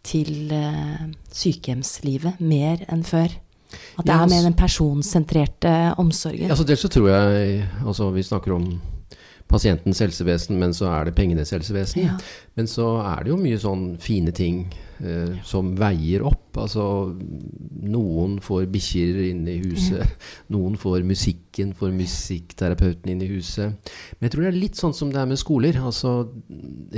[0.07, 3.33] til eh, sykehjemslivet mer enn før.
[4.01, 6.51] At det er mer den personsentrerte omsorgen.
[6.51, 8.65] Altså, dels så tror jeg altså, Vi snakker om
[9.51, 12.07] pasientens helsevesen, men så er det pengenes helsevesen.
[12.07, 12.17] Ja.
[12.59, 14.65] Men så er det jo mye sånn fine ting
[15.03, 16.47] eh, som veier opp.
[16.61, 16.83] Altså
[17.87, 20.03] noen får bikkjer inn i huset.
[20.55, 23.91] Noen får musikken, får musikkterapeuten inn i huset.
[24.19, 25.79] Men jeg tror det er litt sånn som det er med skoler.
[25.79, 26.15] Altså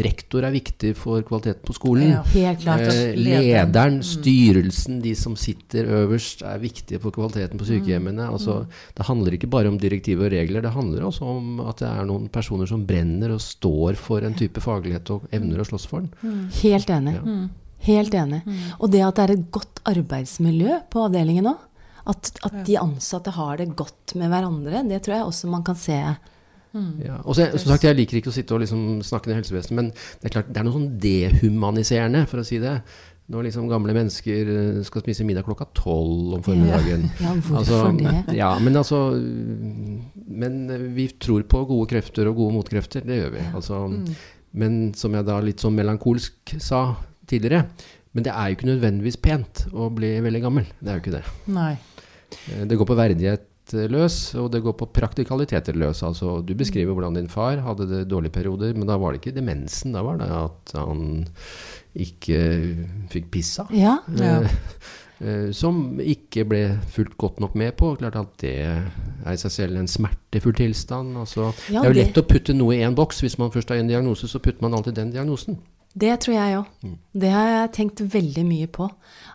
[0.07, 2.15] rektor er viktig for kvaliteten på skolen.
[2.15, 2.23] Ja.
[2.33, 2.87] Helt klart.
[2.89, 3.47] Eh, Lederen.
[3.47, 8.31] lederen, styrelsen, de som sitter øverst, er viktige for kvaliteten på sykehjemmene.
[8.33, 8.63] Altså,
[8.97, 12.07] det handler ikke bare om direktiver og regler, det handler også om at det er
[12.09, 16.07] noen personer som brenner og står for en type faglighet og evner å slåss for
[16.07, 16.47] den.
[16.63, 17.19] Helt enig.
[17.21, 17.41] Ja.
[17.83, 18.43] Helt enig.
[18.79, 21.69] Og det at det er et godt arbeidsmiljø på avdelingen òg.
[22.03, 25.79] At, at de ansatte har det godt med hverandre, det tror jeg også man kan
[25.79, 25.99] se.
[27.05, 27.19] Ja.
[27.29, 30.31] Og som sagt, Jeg liker ikke å sitte og liksom snakke ned helsevesenet, men det
[30.31, 32.79] er klart, det er noe sånn dehumaniserende, for å si det.
[33.33, 37.07] Når liksom gamle mennesker eh, skal spise middag klokka tolv om formiddagen.
[37.23, 38.15] Ja, hvorfor det?
[38.37, 40.67] Ja, men altså Men
[40.97, 43.07] vi tror på gode krefter og gode motkrefter.
[43.07, 43.47] Det gjør vi.
[43.55, 43.85] Altså,
[44.51, 46.83] Men som jeg da litt sånn melankolsk sa
[47.33, 47.65] tidligere
[48.15, 50.67] Men det er jo ikke nødvendigvis pent å bli veldig gammel.
[50.81, 51.25] Det er jo ikke det.
[51.49, 51.73] Nei.
[52.53, 53.49] Eh, Det går på verdighet
[53.89, 56.03] løs, og det går på praktikaliteter løs.
[56.05, 59.33] Altså, du beskriver hvordan din far hadde det dårlige perioder, men da var det ikke
[59.39, 59.95] demensen.
[59.97, 61.25] Da var det at han
[61.97, 62.41] ikke
[63.13, 63.65] fikk pissa.
[63.73, 63.99] Ja.
[64.19, 64.43] Ja.
[64.43, 64.53] Eh,
[65.23, 67.95] eh, som ikke ble fulgt godt nok med på.
[68.01, 71.17] Klart at det er i seg selv en smertefull tilstand.
[71.23, 73.23] Altså, Ja, det er jo det- lett å putte noe i en boks.
[73.23, 75.59] Hvis man først har en diagnose, så putter man alltid den diagnosen.
[75.99, 76.93] Det tror jeg òg.
[77.13, 78.87] Det har jeg tenkt veldig mye på.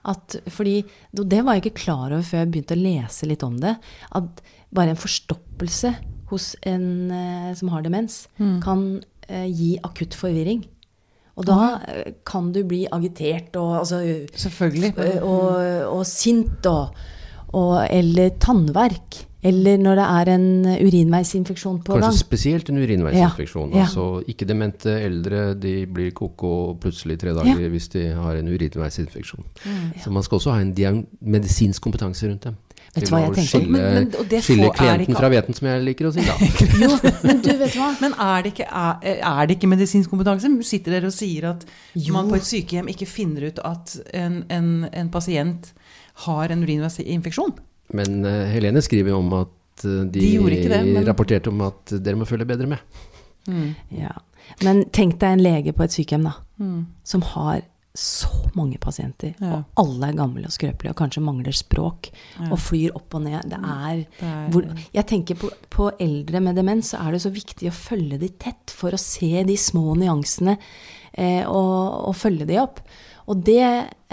[0.09, 0.79] At, fordi
[1.13, 3.75] det var jeg ikke klar over før jeg begynte å lese litt om det.
[4.17, 4.41] At
[4.73, 5.93] bare en forstoppelse
[6.31, 8.25] hos en eh, som har demens,
[8.63, 8.87] kan
[9.29, 10.65] eh, gi akutt forvirring.
[11.37, 14.01] Og da eh, kan du bli agitert og, altså,
[14.33, 14.91] Selvfølgelig.
[14.97, 16.97] eh, og, og sint og,
[17.53, 19.21] og Eller tannverk.
[19.43, 20.45] Eller når det er en
[20.81, 22.03] urinveisinfeksjon på gang.
[22.07, 23.69] Kanskje spesielt en urinveisinfeksjon.
[23.71, 23.83] Ja, ja.
[23.85, 29.45] Altså, ikke demente eldre de blir koko plutselig tre dager hvis de har en urinveisinfeksjon.
[30.03, 32.55] Så man skal også ha en medisinsk kompetanse rundt dem.
[32.95, 33.59] Vet du hva jeg tenker?
[33.59, 35.83] Skille, Men- men- og det skille får- er det klienten ikke- fra veten, som jeg
[35.83, 36.33] liker å si da.
[36.81, 36.89] Jo,
[37.23, 37.89] men du, vet hva?
[38.01, 40.49] Men er det, ikke, er, er det ikke medisinsk kompetanse?
[40.63, 42.13] Sitter dere og sier at Jo.
[42.13, 45.73] man på et sykehjem ikke finner ut at en, en, en pasient
[46.25, 47.53] har en urinveisinfeksjon?
[47.93, 51.93] Men eh, Helene skriver jo om at eh, de, De det, men- rapporterte om at
[52.03, 52.79] dere må følge bedre med.
[53.95, 54.11] Ja.
[54.63, 56.85] Men tenk deg en lege på et sykehjem da, Mm.
[57.05, 57.61] som har
[57.97, 59.57] så mange pasienter, Ja.
[59.57, 62.09] og alle er gamle og skrøpelige og kanskje mangler språk,
[62.51, 63.41] og flyr opp og ned.
[63.49, 67.31] Det er, er- hvor, jeg tenker på, på eldre med demens, så er det så
[67.33, 70.57] viktig å følge de tett for å se de små nyansene
[71.17, 72.79] eh, og, og følge de opp.
[73.27, 73.63] Og det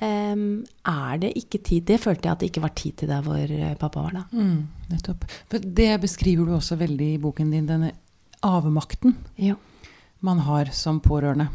[0.02, 3.22] um, er det ikke tid Det følte jeg at det ikke var tid til der
[3.22, 4.22] hvor eh, pappa var da.
[4.34, 5.26] Mm, nettopp.
[5.52, 7.92] For det beskriver du også veldig i boken din, denne
[8.44, 9.54] avmakten Ja.
[10.20, 11.46] man har som pårørende.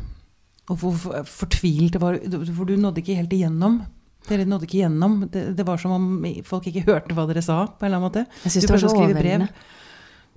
[0.69, 2.19] Og hvor fortvilt det var.
[2.53, 3.81] For du nådde ikke helt igjennom.
[4.29, 5.19] Dere nådde ikke igjennom.
[5.33, 8.07] Det, det var som om folk ikke hørte hva dere sa, på en eller annen
[8.07, 8.25] måte.
[8.45, 9.47] Jeg syns Du det var så overveldende.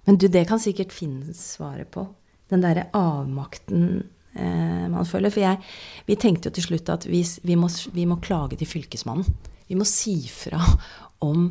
[0.06, 2.06] Men du, det kan sikkert finnes svaret på.
[2.50, 5.30] Den derre avmakten man føler.
[5.30, 5.58] For jeg,
[6.08, 9.26] vi tenkte jo til slutt at vi, vi, må, vi må klage til Fylkesmannen.
[9.68, 10.60] Vi må si fra
[11.28, 11.50] om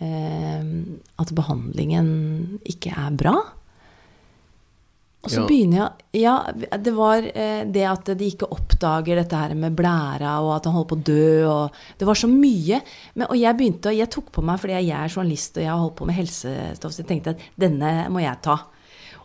[0.00, 0.64] eh,
[1.18, 2.08] at behandlingen
[2.66, 3.36] ikke er bra.
[5.26, 5.46] Og så Ja.
[5.48, 10.36] begynner jeg Ja, det var eh, det at de ikke oppdager dette her med blæra,
[10.40, 12.80] og at han holder på å dø, og Det var så mye.
[13.16, 15.82] Men, og jeg begynte, jeg tok på meg, fordi jeg er journalist og jeg har
[15.82, 18.56] holdt på med helsestoff, så jeg tenkte at denne må jeg ta.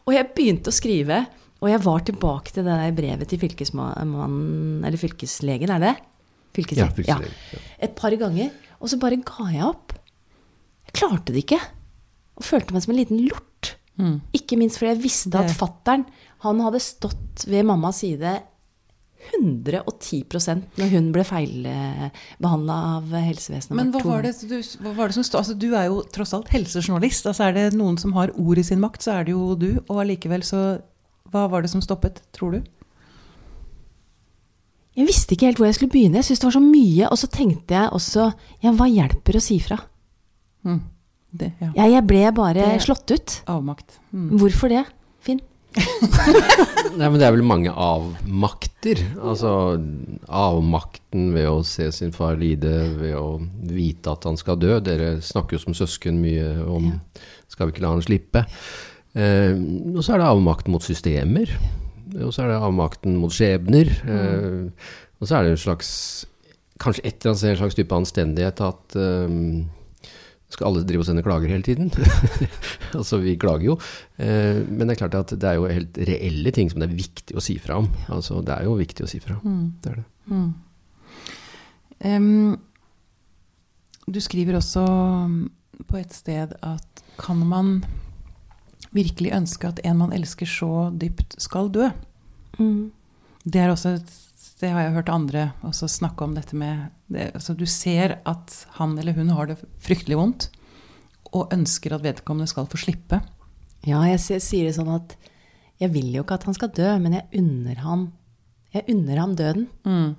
[0.07, 1.27] Og jeg begynte å skrive,
[1.61, 5.95] og jeg var tilbake til det der brevet til fylkesmannen, eller fylkeslegen, er det?
[6.01, 6.07] Ja,
[6.57, 6.95] Fylkeslegen.
[6.97, 7.59] fylkeslegen, ja.
[7.85, 8.49] Et par ganger.
[8.81, 9.93] Og så bare ga jeg opp.
[10.89, 11.61] Jeg klarte det ikke.
[12.35, 13.75] Og følte meg som en liten lort.
[14.01, 14.17] Mm.
[14.35, 16.07] Ikke minst fordi jeg visste at fattern
[16.41, 18.39] han hadde stått ved mammas side
[19.37, 23.75] 110% når hun ble feilbehandla av helsevesenet.
[23.77, 26.33] Men hva var, det, du, hva var det som stod altså, Du er jo tross
[26.33, 27.29] alt helsejournalist.
[27.29, 29.69] Altså, er det noen som har ord i sin makt, så er det jo du.
[29.85, 30.63] Og allikevel så
[31.31, 32.61] Hva var det som stoppet, tror du?
[34.99, 36.19] Jeg visste ikke helt hvor jeg skulle begynne.
[36.19, 37.05] Jeg syntes det var så mye.
[37.11, 38.25] Og så tenkte jeg også
[38.65, 39.77] Ja, hva hjelper å si fra?
[40.67, 40.81] Mm.
[41.31, 41.69] Det, ja.
[41.77, 43.37] jeg, jeg ble bare Det- slått ut.
[43.47, 43.99] Avmakt.
[44.11, 44.27] Mm.
[44.41, 44.83] Hvorfor det,
[45.23, 45.39] Finn?
[46.99, 48.99] Nei, men det er vel mange avmakter.
[49.23, 49.53] Altså
[50.27, 53.37] avmakten ved å se sin far lide, ved å
[53.71, 54.81] vite at han skal dø.
[54.83, 56.91] Dere snakker jo som søsken mye om
[57.47, 58.43] Skal vi ikke la han slippe?
[59.17, 59.55] Eh,
[59.95, 61.51] og så er det avmakten mot systemer.
[62.19, 63.91] Og så er det avmakten mot skjebner.
[64.07, 65.91] Eh, og så er det en slags
[66.81, 69.33] Kanskje et eller annet en slags type anstendighet at eh,
[70.51, 71.91] skal alle drive og sende klager hele tiden?
[72.97, 73.75] altså, vi klager jo.
[74.17, 76.97] Eh, men det er klart at det er jo helt reelle ting som det er
[76.97, 77.87] viktig å si fra om.
[78.11, 79.37] Altså, det er jo viktig å si fra.
[79.45, 79.63] Mm.
[79.83, 80.07] Det er det.
[80.31, 80.49] Mm.
[82.01, 82.57] Um,
[84.09, 84.83] du skriver også
[85.87, 87.75] på et sted at kan man
[88.95, 91.89] virkelig ønske at en man elsker så dypt, skal dø?
[92.59, 92.91] Mm.
[93.43, 94.11] Det er også et
[94.61, 98.55] det har jeg hørt andre også snakke om dette med det, altså Du ser at
[98.77, 100.49] han eller hun har det fryktelig vondt,
[101.33, 103.21] og ønsker at vedkommende skal få slippe.
[103.87, 105.15] Ja, jeg sier det sånn at
[105.81, 108.03] jeg vil jo ikke at han skal dø, men jeg unner ham,
[108.75, 109.65] jeg unner ham døden.
[109.87, 110.11] Mm.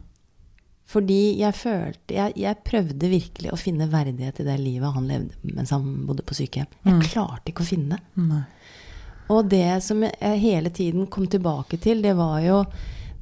[0.89, 5.55] Fordi jeg følte jeg, jeg prøvde virkelig å finne verdighet i det livet han levde
[5.55, 6.69] mens han bodde på sykehjem.
[6.89, 8.25] Jeg klarte ikke å finne det.
[8.27, 8.43] Nei.
[9.33, 12.59] Og det som jeg hele tiden kom tilbake til, det var jo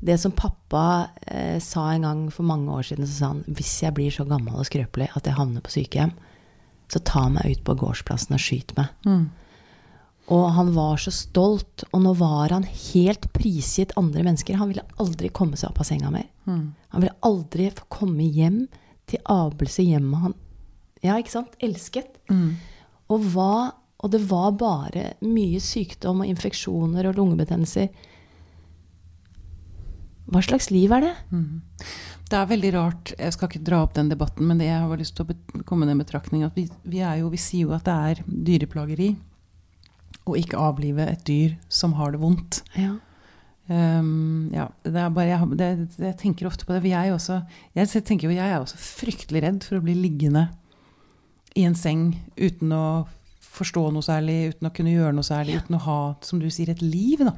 [0.01, 3.07] det som pappa eh, sa en gang for mange år siden.
[3.07, 6.17] Så sa han hvis jeg blir så gammel og skrøpelig at jeg havner på sykehjem,
[6.91, 8.91] så ta meg ut på gårdsplassen og skyt meg.
[9.07, 9.29] Mm.
[10.31, 14.61] Og han var så stolt, og nå var han helt prisgitt andre mennesker.
[14.61, 16.29] Han ville aldri komme seg opp av senga mer.
[16.47, 16.69] Mm.
[16.95, 18.61] Han ville aldri få komme hjem
[19.11, 20.39] til Abelse hjemmet han
[21.03, 21.55] Ja, ikke sant?
[21.65, 22.19] Elsket.
[22.29, 22.59] Mm.
[23.11, 23.73] Og, hva,
[24.05, 27.89] og det var bare mye sykdom og infeksjoner og lungebetennelser.
[30.31, 31.15] Hva slags liv er det?
[31.33, 31.63] Mm.
[32.31, 35.01] Det er veldig rart, jeg skal ikke dra opp den debatten, men det jeg har
[35.01, 37.75] lyst til å komme med en betraktning at vi, vi, er jo, vi sier jo
[37.75, 39.09] at det er dyreplageri
[40.33, 42.63] å ikke avlive et dyr som har det vondt.
[42.79, 42.97] Ja.
[43.71, 45.69] Um, ja, det er bare, jeg, det,
[46.03, 46.81] jeg tenker ofte på det.
[46.83, 47.41] For jeg, også,
[47.79, 50.49] jeg tenker jo, jeg er også fryktelig redd for å bli liggende
[51.59, 52.85] i en seng uten å
[53.51, 56.71] forstå noe særlig, uten å kunne gjøre noe særlig, uten å ha, som du sier,
[56.73, 57.23] et liv.
[57.27, 57.35] da.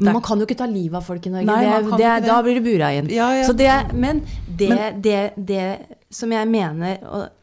[0.00, 1.46] Men man kan jo ikke ta livet av folk i Norge.
[1.48, 2.30] Nei, det, man kan det, det.
[2.30, 3.10] da blir du bura inn.
[3.12, 3.44] Ja, ja.
[3.48, 4.72] Så det, men det,
[5.04, 5.66] det, det
[6.12, 7.00] som jeg mener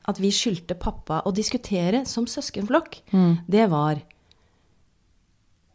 [0.08, 3.38] at vi skyldte pappa å diskutere som søskenflokk, Mm.
[3.50, 4.02] det var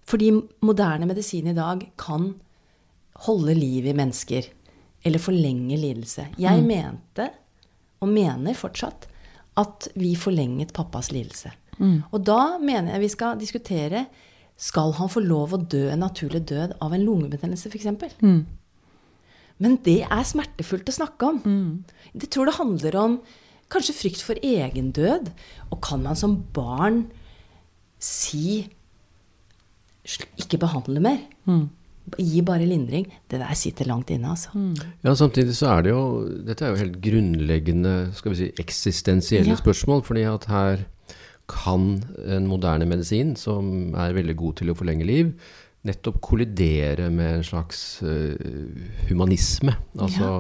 [0.07, 0.31] Fordi
[0.61, 2.35] moderne medisin i dag kan
[3.25, 4.45] holde liv i mennesker.
[5.03, 6.27] Eller forlenge lidelse.
[6.39, 6.67] Jeg Mm.
[6.67, 7.31] mente,
[8.03, 9.07] og mener fortsatt,
[9.57, 11.51] at vi forlenget pappas lidelse.
[11.79, 12.03] Mm.
[12.13, 14.07] Og da mener jeg vi skal diskutere
[14.57, 17.87] skal han få lov å dø en naturlig død av en lungebetennelse, f.eks.
[18.21, 18.45] Mm.
[19.63, 21.85] Men det er smertefullt å snakke om.
[22.15, 23.21] Det tror det handler om
[23.71, 25.31] kanskje frykt for egen død.
[25.71, 27.05] Og kan man som barn
[28.03, 28.67] si
[30.39, 31.23] ikke behandle mer?
[31.49, 31.69] Mm.
[32.21, 33.07] Gi bare lindring.
[33.31, 34.51] Det der sitter langt inne, altså.
[35.07, 36.03] Ja, samtidig så er det jo
[36.45, 39.57] Dette er jo helt grunnleggende skal vi si, eksistensielle Ja.
[39.57, 40.03] spørsmål.
[40.05, 40.85] fordi at her
[41.49, 45.35] kan en moderne medisin, som er veldig god til å forlenge liv,
[45.85, 48.37] nettopp kollidere med en slags eh,
[49.11, 49.75] humanisme.
[50.01, 50.31] Altså,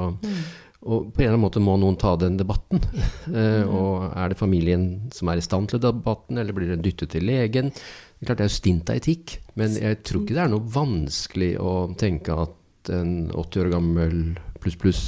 [0.85, 2.80] Og på en eller annen måte må noen ta den debatten.
[3.24, 3.70] Mm.
[3.72, 4.83] og er det familien
[5.16, 7.70] som er i stand til debatten, eller blir den dyttet til legen?
[7.72, 10.50] Det er klart det er jo stint av etikk, men jeg tror ikke det er
[10.52, 14.18] noe vanskelig å tenke at en 80 år gammel
[14.61, 15.00] pluss pluss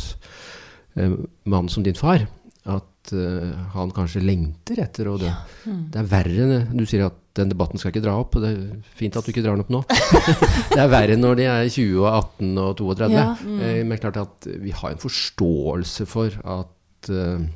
[0.97, 1.13] eh,
[1.45, 2.25] mann som din far,
[2.65, 5.29] at eh, han kanskje lengter etter å dø.
[5.93, 8.63] Det er verre enn- Du sier at den debatten skal ikke dra opp, det er
[8.99, 9.83] fint at du ikke drar den opp nå.
[10.75, 13.13] det er verre når de er 20 og 18 og 32.
[13.13, 13.61] Ja, mm.
[13.91, 17.47] Men klart at vi har en forståelse for at uh,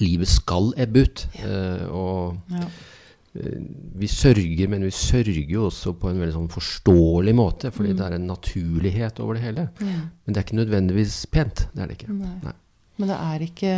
[0.00, 1.28] livet skal ebbe ut.
[1.44, 2.66] Uh, og Ja.
[2.66, 3.62] uh,
[3.98, 8.04] vi sørger, men vi sørger jo også på en veldig sånn forståelig måte, fordi det
[8.06, 9.68] er en naturlighet over det hele.
[9.82, 11.66] Men det er ikke nødvendigvis pent.
[11.74, 12.14] Det er det ikke.
[12.14, 12.36] Nei.
[12.44, 12.54] Nei.
[13.00, 13.74] Men det er ikke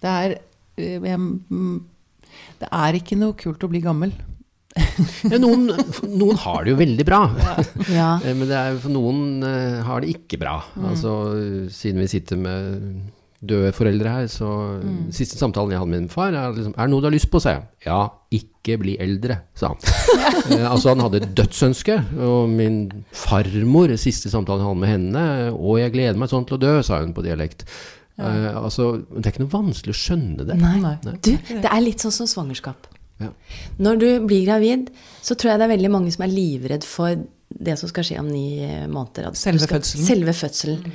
[0.00, 0.34] Det er
[0.78, 1.78] eh, jeg, mm,
[2.60, 4.14] Det er ikke noe kult å bli gammel.
[5.28, 5.68] Ja, noen,
[6.08, 7.22] noen har det jo veldig bra.
[7.90, 8.10] Ja.
[8.24, 10.56] Eh, Men det er, noen eh, har det ikke bra.
[10.90, 11.12] Altså,
[11.72, 12.88] siden vi sitter med
[13.38, 14.48] døde foreldre her, så
[15.14, 17.28] Siste samtalen jeg hadde med min far, er liksom Er det noe du har lyst
[17.30, 17.38] på?
[17.42, 17.66] sa jeg.
[17.86, 18.00] Ja,
[18.34, 19.78] ikke bli eldre, sa han.
[20.56, 22.00] eh, altså, han hadde et dødsønske.
[22.26, 22.80] Og min
[23.14, 25.22] farmor, siste samtalen jeg hadde med henne
[25.54, 27.62] Å, jeg gleder meg sånn til å dø, sa hun på dialekt.
[28.18, 30.58] Eh, altså, det er ikke noe vanskelig å skjønne det.
[30.58, 30.76] Nei.
[30.82, 30.96] Nei.
[31.22, 32.90] Du, det er litt sånn som svangerskap.
[33.20, 33.32] Ja.
[33.82, 34.90] Når du blir gravid,
[35.22, 37.16] så tror jeg det er veldig mange som er livredd for
[37.48, 39.28] det som skal skje om ni måneder.
[39.32, 40.06] At Selve skal- fødselen.
[40.06, 40.92] Selve fødselen.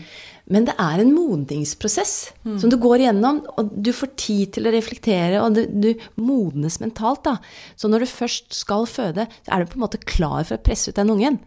[0.51, 4.73] Men det er en modningsprosess som du går igjennom, og du får tid til å
[4.75, 7.23] reflektere, og du, du modnes mentalt.
[7.23, 7.37] da.
[7.79, 10.63] Så når du først skal føde, så er du på en måte klar for å
[10.63, 11.39] presse ut den ungen.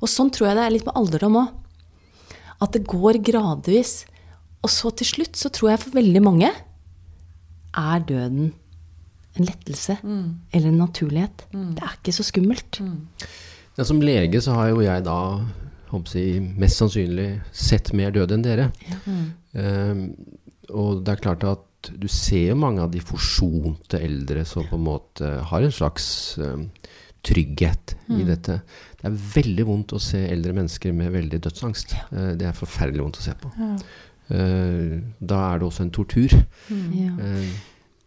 [0.00, 1.48] Og sånn tror jeg det er litt med alderdom òg.
[2.62, 4.04] At det går gradvis.
[4.62, 6.50] Og så til slutt så tror jeg for veldig mange
[7.74, 8.52] er døden
[9.34, 11.46] en lettelse eller en naturlighet.
[11.50, 12.80] Det er ikke så skummelt.
[13.74, 15.18] Ja, som lege så har jo jeg da
[15.94, 18.70] jeg, mest sannsynlig sett mer døde enn dere.
[19.54, 20.02] Eh,
[20.74, 24.78] og det er klart at Du ser jo mange av de forsonte eldre som på
[24.78, 26.06] en måte har en slags
[26.40, 26.62] um,
[27.20, 28.54] trygghet i dette.
[28.96, 31.92] Det er veldig vondt å se eldre mennesker med veldig dødsangst.
[32.08, 33.52] Eh, det er forferdelig vondt å se på.
[34.32, 36.32] Eh, da er det også en tortur.
[36.72, 37.12] Ja.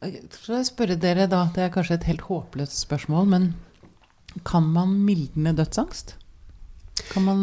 [0.04, 3.48] Eh, Så jeg spørre dere da, det er kanskje et helt håpløst spørsmål, men
[4.46, 6.16] kan man mildne dødsangst?
[7.12, 7.42] Kan man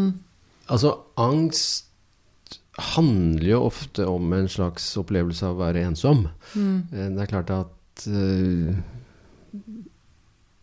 [0.71, 1.85] Altså, angst
[2.79, 6.25] handler jo ofte om en slags opplevelse av å være ensom.
[6.55, 6.79] Mm.
[6.91, 8.73] Det er klart at uh,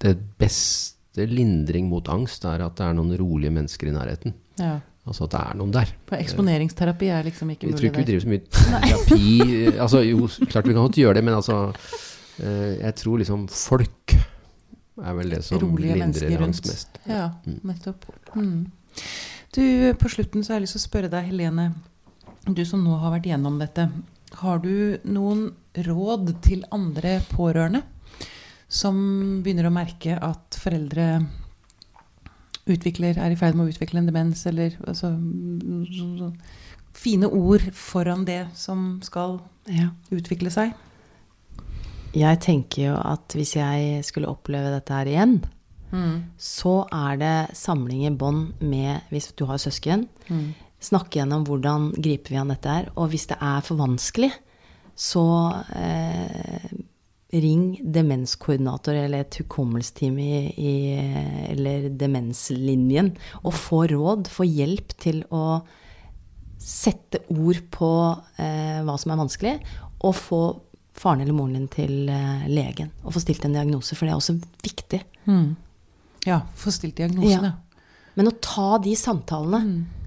[0.01, 4.33] det beste lindring mot angst er at det er noen rolige mennesker i nærheten.
[4.59, 4.79] Ja.
[5.01, 5.91] Altså at det er noen der.
[6.09, 10.27] For eksponeringsterapi er liksom ikke Jeg tror ikke vi driver så mye terapi Altså jo,
[10.45, 11.57] klart vi kan godt gjøre det, men altså
[12.37, 14.15] eh, Jeg tror liksom folk
[15.01, 16.99] er vel det som Rolige lindrer angst mest.
[17.09, 17.31] Ja,
[17.65, 18.05] nettopp.
[18.35, 18.67] Mm.
[19.55, 19.63] Du,
[19.97, 21.71] på slutten så har jeg lyst til å spørre deg, Helene.
[22.45, 23.87] Du som nå har vært gjennom dette.
[24.43, 25.47] Har du noen
[25.87, 27.81] råd til andre pårørende
[28.71, 28.95] som
[29.43, 31.07] begynner å merke at foreldre
[32.75, 35.13] utvikler, er i ferd med å utvikle en demens, eller altså,
[35.91, 36.33] så- så-
[36.93, 39.89] Fine ord foran det som skal Ja.
[40.11, 40.73] utvikle seg.
[42.13, 45.37] Jeg tenker jo at hvis jeg skulle oppleve dette her igjen,
[46.37, 50.07] så er det samling i bånd med Hvis du har søsken,
[50.81, 52.89] snakke gjennom hvordan griper vi an dette her.
[52.97, 54.31] Og hvis det er for vanskelig,
[54.95, 56.69] så eh,
[57.31, 63.13] ring demenskoordinator eller et hukommelsteam Eller demenslinjen,
[63.43, 65.61] og få råd, få hjelp til å
[66.61, 67.91] sette ord på
[68.37, 69.55] eh, hva som er vanskelig,
[70.05, 70.41] og få
[70.97, 74.19] faren eller moren din til eh, legen og få stilt en diagnose, for det er
[74.19, 75.01] også viktig.
[76.27, 77.57] Ja, få stilt diagnosen, Ja.
[78.19, 80.00] Men å ta de samtalene eh,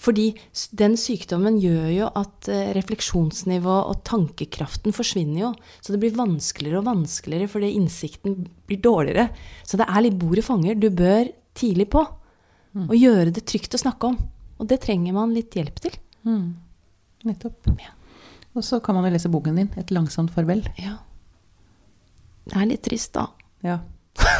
[0.00, 0.30] Fordi
[0.78, 5.52] den sykdommen gjør jo at eh, refleksjonsnivå og tankekraften forsvinner jo.
[5.84, 8.38] Så det blir vanskeligere og vanskeligere fordi innsikten
[8.70, 9.28] blir dårligere.
[9.68, 10.80] Så det er litt bordet fanger.
[10.80, 12.06] Du bør tidlig på.
[12.72, 14.16] Og gjøre det trygt å snakke om.
[14.56, 15.96] Og det trenger man litt hjelp til.
[16.24, 16.54] Mm.
[17.28, 17.68] Nettopp.
[18.56, 20.64] Og så kan man jo lese boken din, 'Et langsomt farvel'.
[20.78, 20.98] Ja.
[22.48, 23.28] Det er litt trist, da.
[23.62, 23.80] Ja,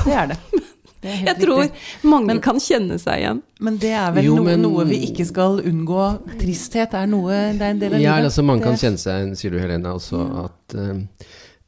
[0.04, 0.38] det er det.
[1.02, 1.80] Jeg tror riktig.
[2.04, 3.42] mange Men- kan kjenne seg igjen.
[3.60, 6.04] Men det er vel Jo, noe, men- noe vi ikke skal unngå.
[6.38, 8.24] Tristhet er noe Det er en del av Ja, livet.
[8.30, 11.00] altså mange kan kjenne seg igjen, sier du Helene, altså at uh,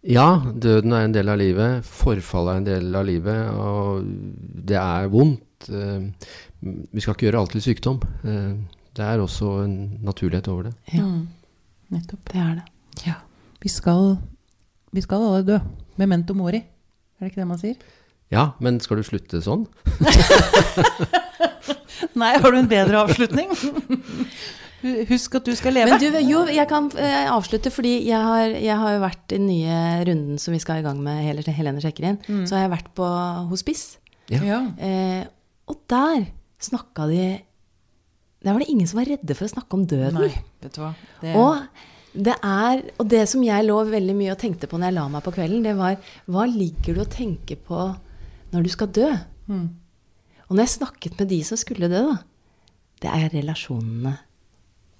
[0.04, 4.04] ja, døden er en del av livet, forfall er en del av livet, og
[4.66, 5.40] det er vondt.
[5.68, 6.10] Uh,
[6.92, 7.98] vi skal ikke gjøre alt til sykdom.
[8.24, 8.54] Uh,
[8.94, 10.74] det er også en naturlighet over det.
[10.94, 11.26] Ja, Mm.
[11.90, 12.24] Nettopp.
[12.32, 12.64] det er det.
[13.06, 13.14] Ja.
[13.60, 14.18] Vi skal,
[14.92, 15.58] vi skal alle dø.
[15.98, 16.56] Memento mori.
[16.58, 17.74] Er det ikke det man sier?
[18.34, 19.66] Ja, men skal du slutte sånn?
[22.18, 23.50] Nei, har du en bedre avslutning?
[25.08, 25.94] Husk at du skal leve.
[25.94, 29.38] Men du, jo, jeg kan eh, avslutte, fordi jeg har, jeg har jo vært i
[29.38, 29.76] den nye
[30.10, 32.18] runden som vi skal i gang med, Hel- Helene sjekker inn.
[32.44, 33.06] Så har jeg vært på
[33.52, 33.96] hospice.
[34.32, 34.60] ja.
[34.78, 35.24] Eh,
[35.64, 36.26] og der
[36.60, 37.22] snakka de
[38.44, 40.18] Der var det ingen som var redde for å snakke om døden.
[40.20, 40.90] Nei, vet du hva.
[41.22, 44.90] Det, Og det, er, og det som jeg lå veldig mye og tenkte på når
[44.90, 45.96] jeg la meg på kvelden, det var
[46.28, 47.80] hva ligger du og tenker på
[48.54, 49.10] når du skal dø?
[49.50, 49.66] Mm.
[50.48, 52.16] Og når jeg snakket med de som skulle dø, da,
[53.04, 54.14] det er relasjonene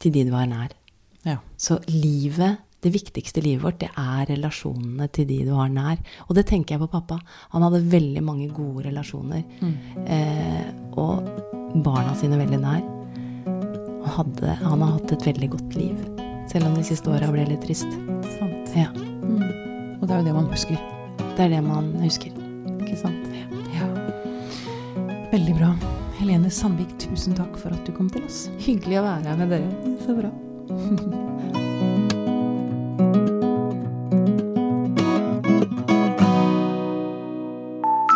[0.03, 0.73] til de du er nær.
[1.25, 1.39] ja.
[1.57, 5.97] Så livet, det viktigste i livet vårt, det er relasjonene til de du har nær.
[6.29, 7.17] Og det tenker jeg på pappa.
[7.55, 9.41] Han hadde veldig mange gode relasjoner.
[10.05, 10.67] Eh,
[11.01, 11.25] og
[11.87, 12.83] barna sine veldig nær.
[14.05, 15.97] Han, hadde, han har hatt et veldig godt liv.
[16.53, 17.89] Selv om de siste åra ble litt trist.
[18.37, 18.75] Sant.
[18.77, 20.77] Ja, Og det er jo det man husker.
[21.39, 22.37] Det er det man husker.
[22.85, 23.31] Ikke sant?
[25.35, 25.69] Veldig bra.
[26.15, 28.45] Helene Sandvik, tusen takk for at du kom til oss.
[28.63, 29.67] Hyggelig å være her med dere.
[30.05, 30.31] Så bra.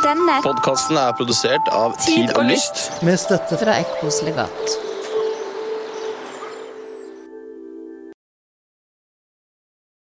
[0.07, 2.87] Denne Podkasten er produsert av Tid og Lyst.
[3.03, 4.79] Med støtte fra Ekkos legat.